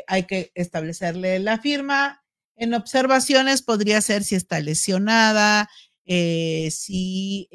[0.07, 2.22] hay que establecerle la firma.
[2.57, 5.68] En observaciones podría ser si está lesionada,
[6.07, 7.49] eh, si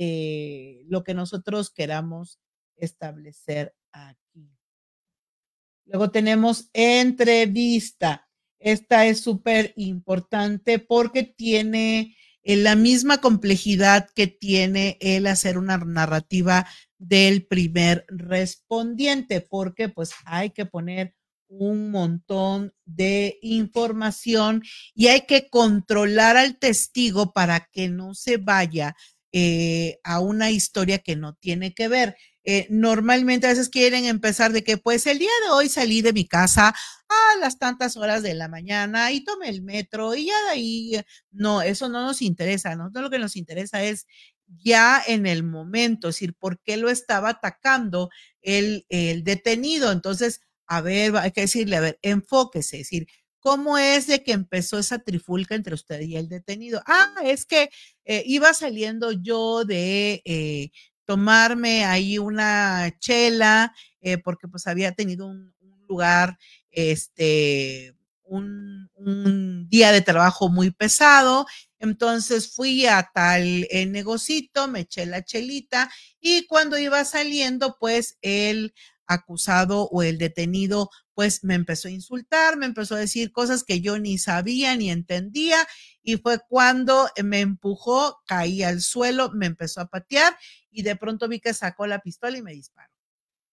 [0.87, 2.39] lo que nosotros queramos
[2.75, 4.51] establecer aquí.
[5.85, 8.27] Luego tenemos entrevista.
[8.59, 15.77] Esta es súper importante porque tiene eh, la misma complejidad que tiene el hacer una
[15.77, 16.67] narrativa
[16.97, 21.15] del primer respondiente, porque pues hay que poner
[21.47, 24.63] un montón de información
[24.93, 28.95] y hay que controlar al testigo para que no se vaya
[29.31, 32.15] eh, a una historia que no tiene que ver.
[32.51, 36.13] Eh, normalmente a veces quieren empezar de que pues el día de hoy salí de
[36.13, 40.43] mi casa a las tantas horas de la mañana y tomé el metro y ya
[40.45, 42.91] de ahí, no, eso no nos interesa, ¿no?
[42.91, 44.07] Todo lo que nos interesa es
[44.47, 48.09] ya en el momento, es decir, por qué lo estaba atacando
[48.41, 49.91] el, el detenido.
[49.91, 53.07] Entonces, a ver, hay que decirle, a ver, enfóquese, es decir,
[53.39, 56.81] ¿cómo es de que empezó esa trifulca entre usted y el detenido?
[56.87, 57.69] Ah, es que
[58.05, 60.71] eh, iba saliendo yo de eh,
[61.09, 65.55] tomarme ahí una chela, eh, porque pues había tenido un,
[65.87, 66.37] lugar,
[66.69, 68.87] este, un,
[69.71, 71.47] día de trabajo muy pesado.
[71.79, 75.89] Entonces fui a tal negocito, me eché la chelita
[76.19, 78.75] y cuando iba saliendo, pues él
[79.07, 83.81] acusado o el detenido, pues me empezó a insultar, me empezó a decir cosas que
[83.81, 85.57] yo ni sabía ni entendía
[86.01, 90.37] y fue cuando me empujó, caí al suelo, me empezó a patear
[90.71, 92.93] y de pronto vi que sacó la pistola y me disparó.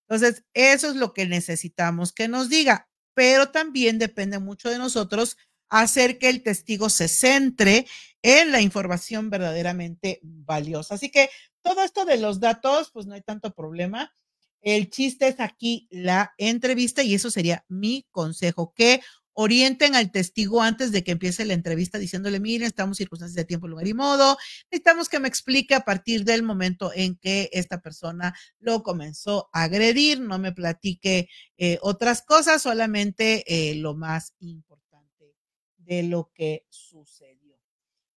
[0.09, 5.37] Entonces, eso es lo que necesitamos que nos diga, pero también depende mucho de nosotros
[5.69, 7.89] hacer que el testigo se centre
[8.23, 10.95] en la información verdaderamente valiosa.
[10.95, 11.31] Así que
[11.62, 14.14] todo esto de los datos, pues no hay tanto problema
[14.63, 19.01] el chiste es aquí la entrevista y eso sería mi consejo, que
[19.39, 23.45] orienten al testigo antes de que empiece la entrevista diciéndole, miren, estamos en circunstancias de
[23.45, 24.39] tiempo, lugar y modo,
[24.71, 29.65] necesitamos que me explique a partir del momento en que esta persona lo comenzó a
[29.65, 31.29] agredir, no me platique
[31.59, 35.35] eh, otras cosas, solamente eh, lo más importante
[35.77, 37.61] de lo que sucedió.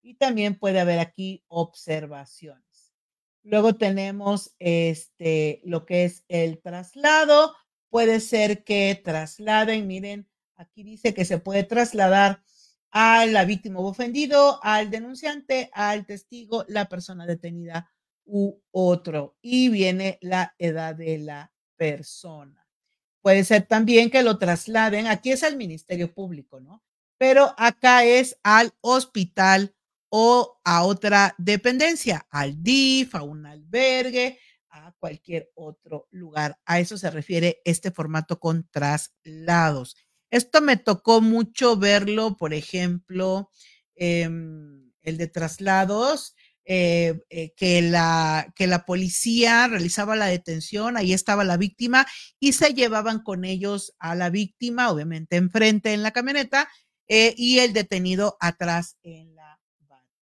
[0.00, 2.69] Y también puede haber aquí observaciones.
[3.42, 7.54] Luego tenemos este, lo que es el traslado.
[7.88, 12.42] Puede ser que trasladen, miren, aquí dice que se puede trasladar
[12.90, 17.90] a la víctima ofendido, al denunciante, al testigo, la persona detenida
[18.24, 19.36] u otro.
[19.40, 22.66] Y viene la edad de la persona.
[23.22, 26.82] Puede ser también que lo trasladen, aquí es al Ministerio Público, ¿no?
[27.18, 29.74] Pero acá es al hospital
[30.10, 34.38] o a otra dependencia, al DIF, a un albergue,
[34.68, 36.58] a cualquier otro lugar.
[36.66, 39.96] A eso se refiere este formato con traslados.
[40.30, 43.50] Esto me tocó mucho verlo, por ejemplo,
[43.96, 44.28] eh,
[45.02, 46.34] el de traslados,
[46.72, 52.06] eh, eh, que, la, que la policía realizaba la detención, ahí estaba la víctima
[52.38, 56.68] y se llevaban con ellos a la víctima, obviamente enfrente en la camioneta,
[57.08, 59.39] eh, y el detenido atrás en la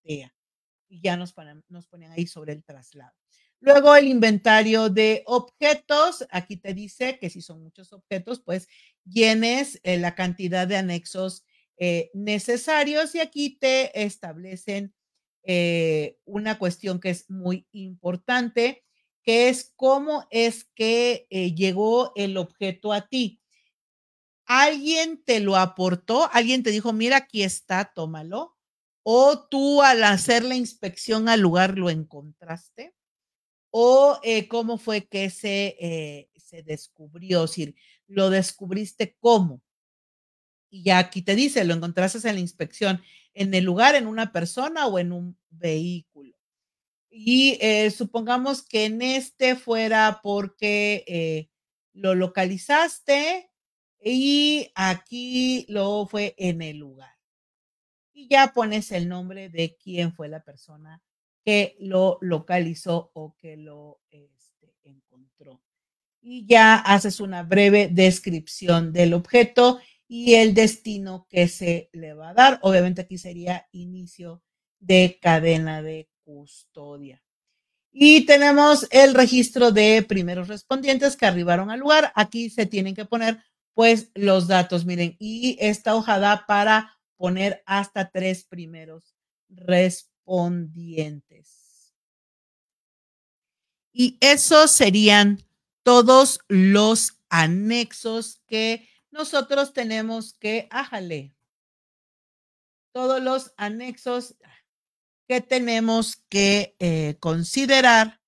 [0.08, 1.62] y ya nos ponen,
[2.10, 3.12] ahí sobre el traslado.
[3.60, 6.26] Luego el inventario de objetos.
[6.30, 8.68] Aquí te dice que si son muchos objetos, pues
[9.04, 11.44] llenes eh, la cantidad de anexos
[11.76, 14.94] eh, necesarios y aquí te establecen
[15.42, 18.84] eh, una cuestión que es muy importante,
[19.22, 23.40] que es cómo es que llegó el objeto a ti.
[24.46, 26.30] ¿Alguien te lo aportó?
[26.32, 28.57] ¿Alguien te dijo, mira, aquí está, tómalo?
[29.10, 32.94] O tú al hacer la inspección al lugar lo encontraste,
[33.70, 37.74] o eh, cómo fue que se, eh, se descubrió, si
[38.06, 39.62] lo descubriste cómo.
[40.68, 43.00] Y ya aquí te dice, lo encontraste en la inspección,
[43.32, 46.34] en el lugar, en una persona o en un vehículo.
[47.08, 51.48] Y eh, supongamos que en este fuera porque
[51.94, 53.50] lo localizaste
[54.04, 57.17] y aquí lo fue en el lugar
[58.18, 61.00] y ya pones el nombre de quién fue la persona
[61.44, 65.62] que lo localizó o que lo este, encontró.
[66.20, 72.30] Y ya haces una breve descripción del objeto y el destino que se le va
[72.30, 72.58] a dar.
[72.62, 74.42] Obviamente aquí sería inicio
[74.80, 77.22] de cadena de custodia.
[77.92, 82.10] Y tenemos el registro de primeros respondientes que arribaron al lugar.
[82.16, 83.38] Aquí se tienen que poner
[83.74, 89.14] pues los datos, miren, y esta hojada para poner hasta tres primeros
[89.50, 91.94] respondientes.
[93.92, 95.44] Y esos serían
[95.82, 101.34] todos los anexos que nosotros tenemos que, ájale,
[102.92, 104.36] todos los anexos
[105.26, 108.20] que tenemos que eh, considerar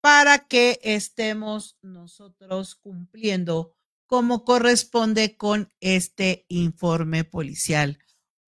[0.00, 3.74] para que estemos nosotros cumpliendo
[4.06, 7.98] como corresponde con este informe policial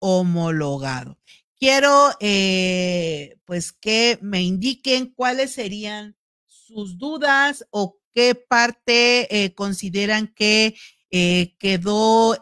[0.00, 1.18] homologado.
[1.58, 10.32] Quiero, eh, pues, que me indiquen cuáles serían sus dudas o qué parte eh, consideran
[10.34, 10.76] que
[11.10, 12.36] eh, quedó,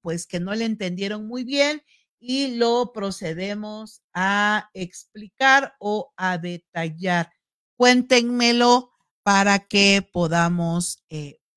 [0.00, 1.82] pues que no le entendieron muy bien
[2.20, 7.30] y lo procedemos a explicar o a detallar.
[7.76, 11.04] Cuéntenmelo para que podamos,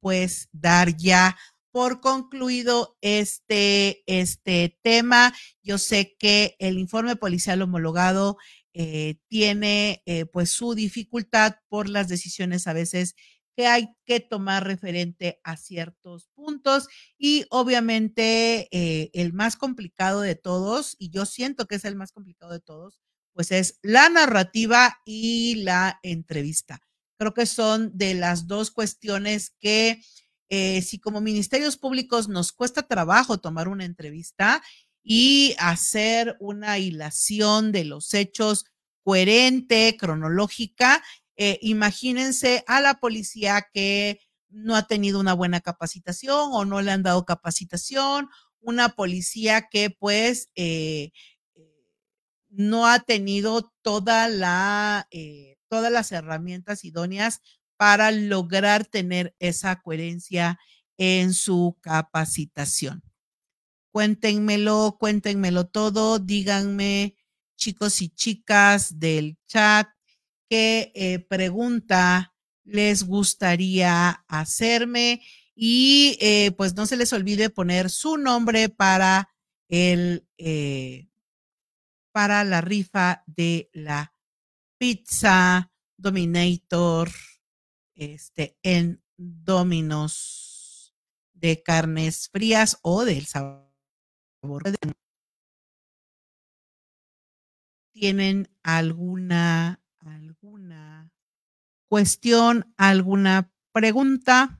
[0.02, 1.38] pues, dar ya
[1.72, 5.34] por concluido este, este tema.
[5.64, 8.38] Yo sé que el informe policial homologado
[8.74, 13.16] eh, tiene eh, pues su dificultad por las decisiones a veces
[13.56, 20.36] que hay que tomar referente a ciertos puntos y obviamente eh, el más complicado de
[20.36, 23.02] todos, y yo siento que es el más complicado de todos,
[23.34, 26.80] pues es la narrativa y la entrevista.
[27.18, 30.02] Creo que son de las dos cuestiones que
[30.52, 34.62] si como ministerios públicos nos cuesta trabajo tomar una entrevista,
[35.04, 38.66] y hacer una hilación de los hechos
[39.04, 41.04] coherente, cronológica.
[41.38, 46.92] Eh, imagínense a la policía que no ha tenido una buena capacitación o no le
[46.92, 48.30] han dado capacitación,
[48.60, 51.12] una policía que pues eh,
[52.50, 53.74] no ha tenido
[55.10, 57.42] eh, todas las herramientas idóneas
[57.82, 60.60] para lograr tener esa coherencia
[61.00, 63.02] en su capacitación.
[63.92, 67.18] Cuéntenmelo, cuéntenmelo todo, díganme,
[67.58, 69.90] chicos y chicas del chat,
[70.48, 75.24] qué eh, pregunta les gustaría hacerme
[75.56, 79.32] y eh, pues no se les olvide poner su nombre para
[79.70, 81.08] el eh,
[82.12, 84.14] para la rifa de la
[84.78, 87.10] pizza Dominator
[87.96, 90.94] este en Dominos
[91.34, 93.72] de carnes frías o del sabor
[97.96, 101.12] ¿Tienen alguna, alguna
[101.90, 104.60] cuestión, alguna pregunta?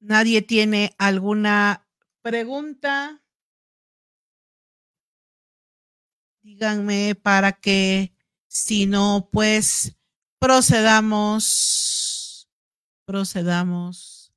[0.00, 1.83] ¿Nadie tiene alguna
[2.24, 3.20] pregunta?
[6.42, 8.14] Díganme para que
[8.48, 9.94] si no, pues
[10.38, 12.48] procedamos,
[13.04, 14.32] procedamos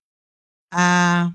[0.69, 1.33] a,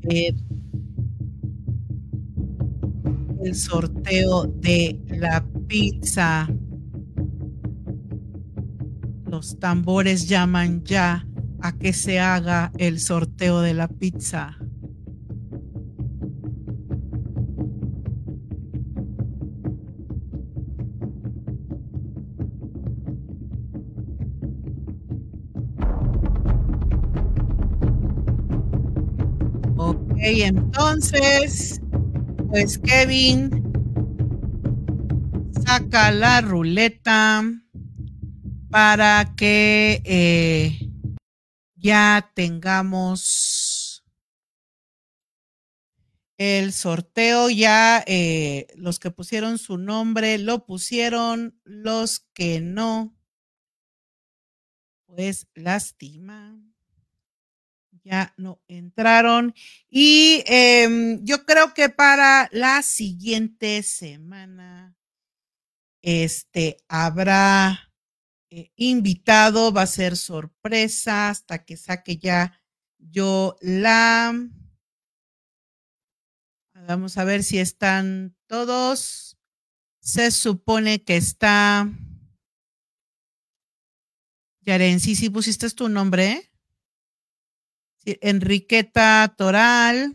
[0.00, 0.34] ver
[3.44, 6.48] el sorteo de la pizza.
[9.26, 11.26] Los tambores llaman ya
[11.66, 14.56] a que se haga el sorteo de la pizza.
[30.18, 31.80] Y entonces,
[32.48, 33.50] pues Kevin
[35.64, 37.44] saca la ruleta
[38.70, 40.85] para que eh,
[41.86, 44.04] ya tengamos
[46.36, 47.48] el sorteo.
[47.48, 53.16] Ya eh, los que pusieron su nombre lo pusieron, los que no,
[55.06, 56.60] pues lástima
[58.02, 59.54] ya no entraron.
[59.88, 64.96] Y em, yo creo que para la siguiente semana,
[66.02, 67.85] este, habrá
[68.56, 72.58] eh, invitado, va a ser sorpresa hasta que saque ya
[72.98, 74.32] yo la...
[76.88, 79.36] Vamos a ver si están todos.
[80.00, 81.86] Se supone que está...
[84.62, 86.50] Yaren, sí, sí pusiste tu nombre.
[88.06, 90.14] Enriqueta Toral,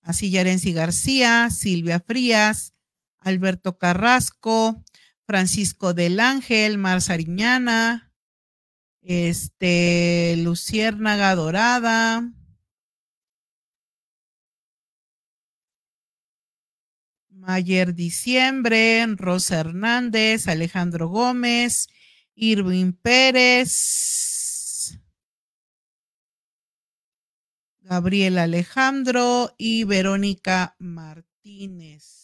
[0.00, 2.72] así Yarenci García, Silvia Frías,
[3.18, 4.82] Alberto Carrasco,
[5.26, 8.12] Francisco del Ángel, Mar Sariñana,
[9.00, 12.30] este, Luciérnaga Dorada,
[17.30, 21.88] Mayer Diciembre, Rosa Hernández, Alejandro Gómez,
[22.34, 24.98] Irving Pérez,
[27.80, 32.23] Gabriel Alejandro y Verónica Martínez.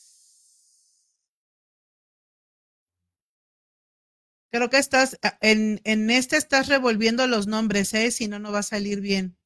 [4.52, 8.10] Creo que estás, ah, en, en este estás revolviendo los nombres, ¿eh?
[8.10, 9.36] Si no, no va a salir bien.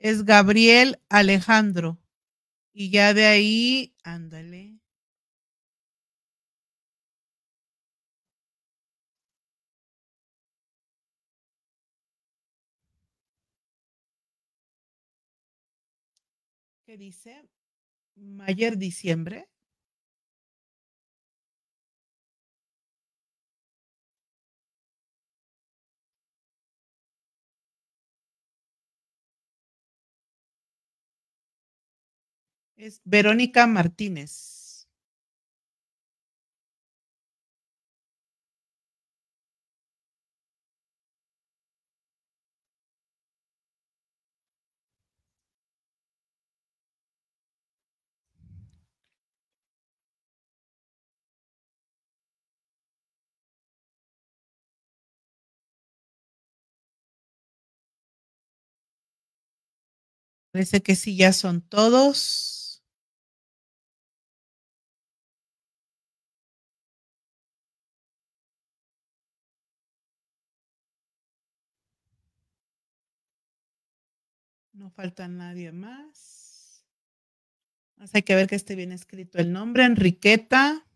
[0.00, 1.98] Es Gabriel Alejandro.
[2.74, 4.78] Y ya de ahí, ándale.
[16.86, 17.48] ¿Qué dice?
[18.16, 19.48] Mayer diciembre.
[32.82, 34.88] Es Verónica Martínez.
[60.54, 62.51] Parece que sí, ya son todos.
[74.72, 76.84] No falta nadie más.
[78.12, 79.84] hay que ver que esté bien escrito el nombre.
[79.84, 80.86] Enriqueta.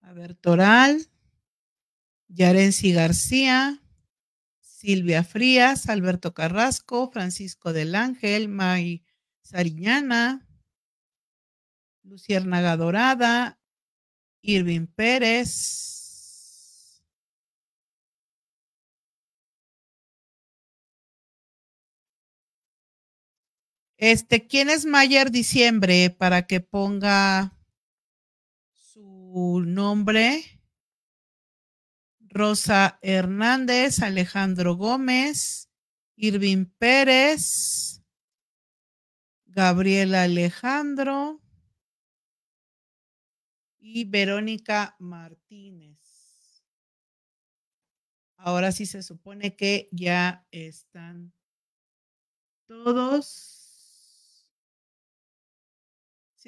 [0.00, 1.08] A ver, Toral.
[2.28, 3.82] Yarenci García.
[4.78, 9.02] Silvia Frías, Alberto Carrasco, Francisco del Ángel, May
[9.42, 10.46] Sariñana,
[12.04, 13.58] Luciérnaga Dorada,
[14.40, 15.97] Irving Pérez,
[23.98, 27.58] Este, ¿quién es Mayer Diciembre para que ponga
[28.70, 30.44] su nombre?
[32.20, 35.68] Rosa Hernández, Alejandro Gómez,
[36.14, 38.00] Irving Pérez,
[39.46, 41.42] Gabriela Alejandro
[43.80, 45.98] y Verónica Martínez.
[48.36, 51.32] Ahora sí se supone que ya están
[52.68, 53.57] todos.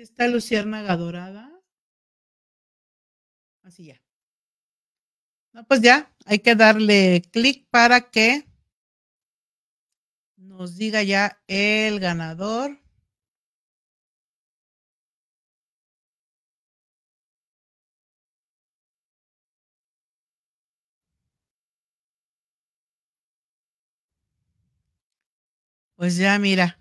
[0.01, 1.53] Está Luciérnaga Dorada.
[3.63, 4.03] Así ya.
[5.53, 8.47] No, pues ya, hay que darle clic para que
[10.39, 12.81] nos diga ya el ganador.
[25.97, 26.80] Pues ya mira,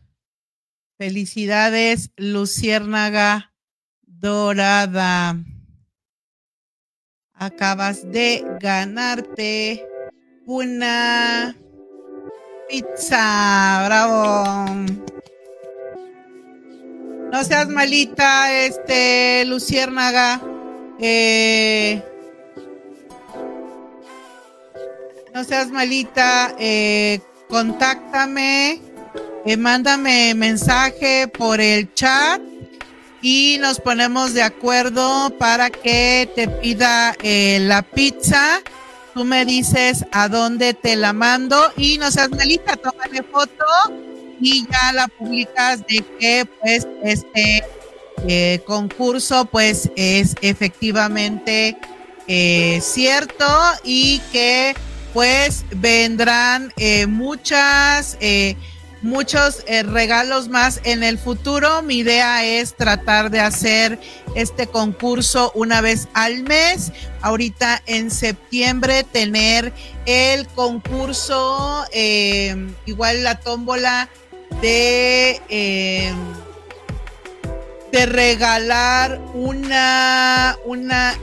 [1.00, 3.54] Felicidades, Luciérnaga
[4.06, 5.38] Dorada.
[7.34, 9.88] Acabas de ganarte
[10.46, 11.56] una
[12.68, 13.84] pizza.
[13.86, 14.66] Bravo.
[17.32, 20.42] No seas malita, este, Luciérnaga.
[21.00, 22.04] Eh,
[25.34, 26.54] no seas malita.
[26.60, 28.89] Eh, contáctame
[29.46, 32.42] eh, mándame mensaje por el chat
[33.22, 38.62] y nos ponemos de acuerdo para que te pida eh, la pizza.
[39.14, 43.66] Tú me dices a dónde te la mando y no seas malita, tómale foto
[44.42, 47.64] y ya la publicas de que pues este
[48.28, 51.78] eh, concurso pues es efectivamente
[52.82, 53.46] cierto
[53.84, 54.76] y que
[55.14, 56.72] pues vendrán
[57.08, 58.18] muchas
[59.02, 61.82] muchos eh, regalos más en el futuro.
[61.82, 64.00] Mi idea es tratar de hacer
[64.36, 66.92] este concurso una vez al mes.
[67.22, 69.74] Ahorita en septiembre tener
[70.06, 74.10] el concurso, eh, igual la tómbola
[74.62, 75.42] de...
[75.50, 76.14] Eh,
[77.92, 81.16] de regalar una una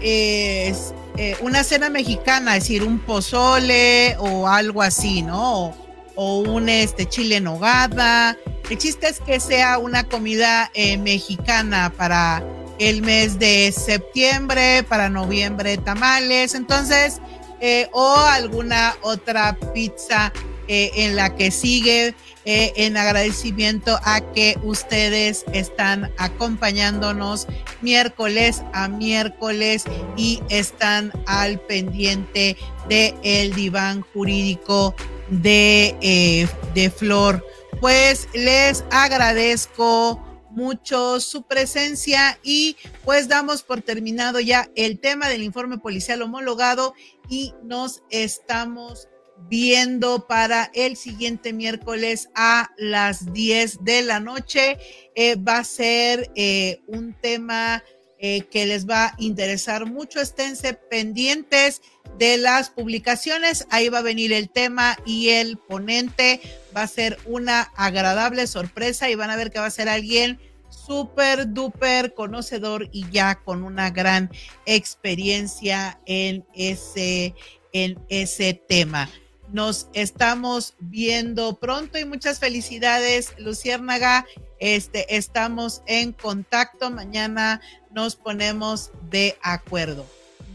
[1.40, 5.85] una cena mexicana, es decir, un pozole o algo así, ¿no?
[6.16, 8.36] O un este, chile nogada.
[8.68, 12.42] El chiste es que sea una comida eh, mexicana para
[12.78, 17.20] el mes de septiembre, para noviembre tamales, entonces,
[17.60, 20.32] eh, o alguna otra pizza
[20.68, 22.14] eh, en la que sigue
[22.48, 27.48] en agradecimiento a que ustedes están acompañándonos
[27.80, 29.82] miércoles a miércoles
[30.16, 32.56] y están al pendiente
[32.88, 34.94] de diván jurídico
[35.28, 37.44] de, eh, de Flor.
[37.80, 45.42] Pues les agradezco mucho su presencia y pues damos por terminado ya el tema del
[45.42, 46.94] informe policial homologado
[47.28, 49.08] y nos estamos
[49.50, 54.78] viendo para el siguiente miércoles a las 10 de la noche.
[55.14, 57.82] Eh, va a ser eh, un tema
[58.18, 60.20] que les va a interesar mucho.
[60.20, 61.82] Esténse pendientes
[62.18, 63.66] de las publicaciones.
[63.70, 66.40] Ahí va a venir el tema y el ponente.
[66.76, 70.38] Va a ser una agradable sorpresa y van a ver que va a ser alguien
[70.68, 74.30] súper duper conocedor y ya con una gran
[74.66, 77.34] experiencia en ese,
[77.72, 79.08] en ese tema.
[79.52, 84.26] Nos estamos viendo pronto y muchas felicidades, Luciérnaga.
[84.58, 86.90] Este, estamos en contacto.
[86.90, 87.60] Mañana
[87.92, 90.04] nos ponemos de acuerdo.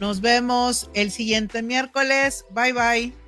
[0.02, 2.44] Nos vemos el siguiente miércoles.
[2.50, 3.21] Bye bye.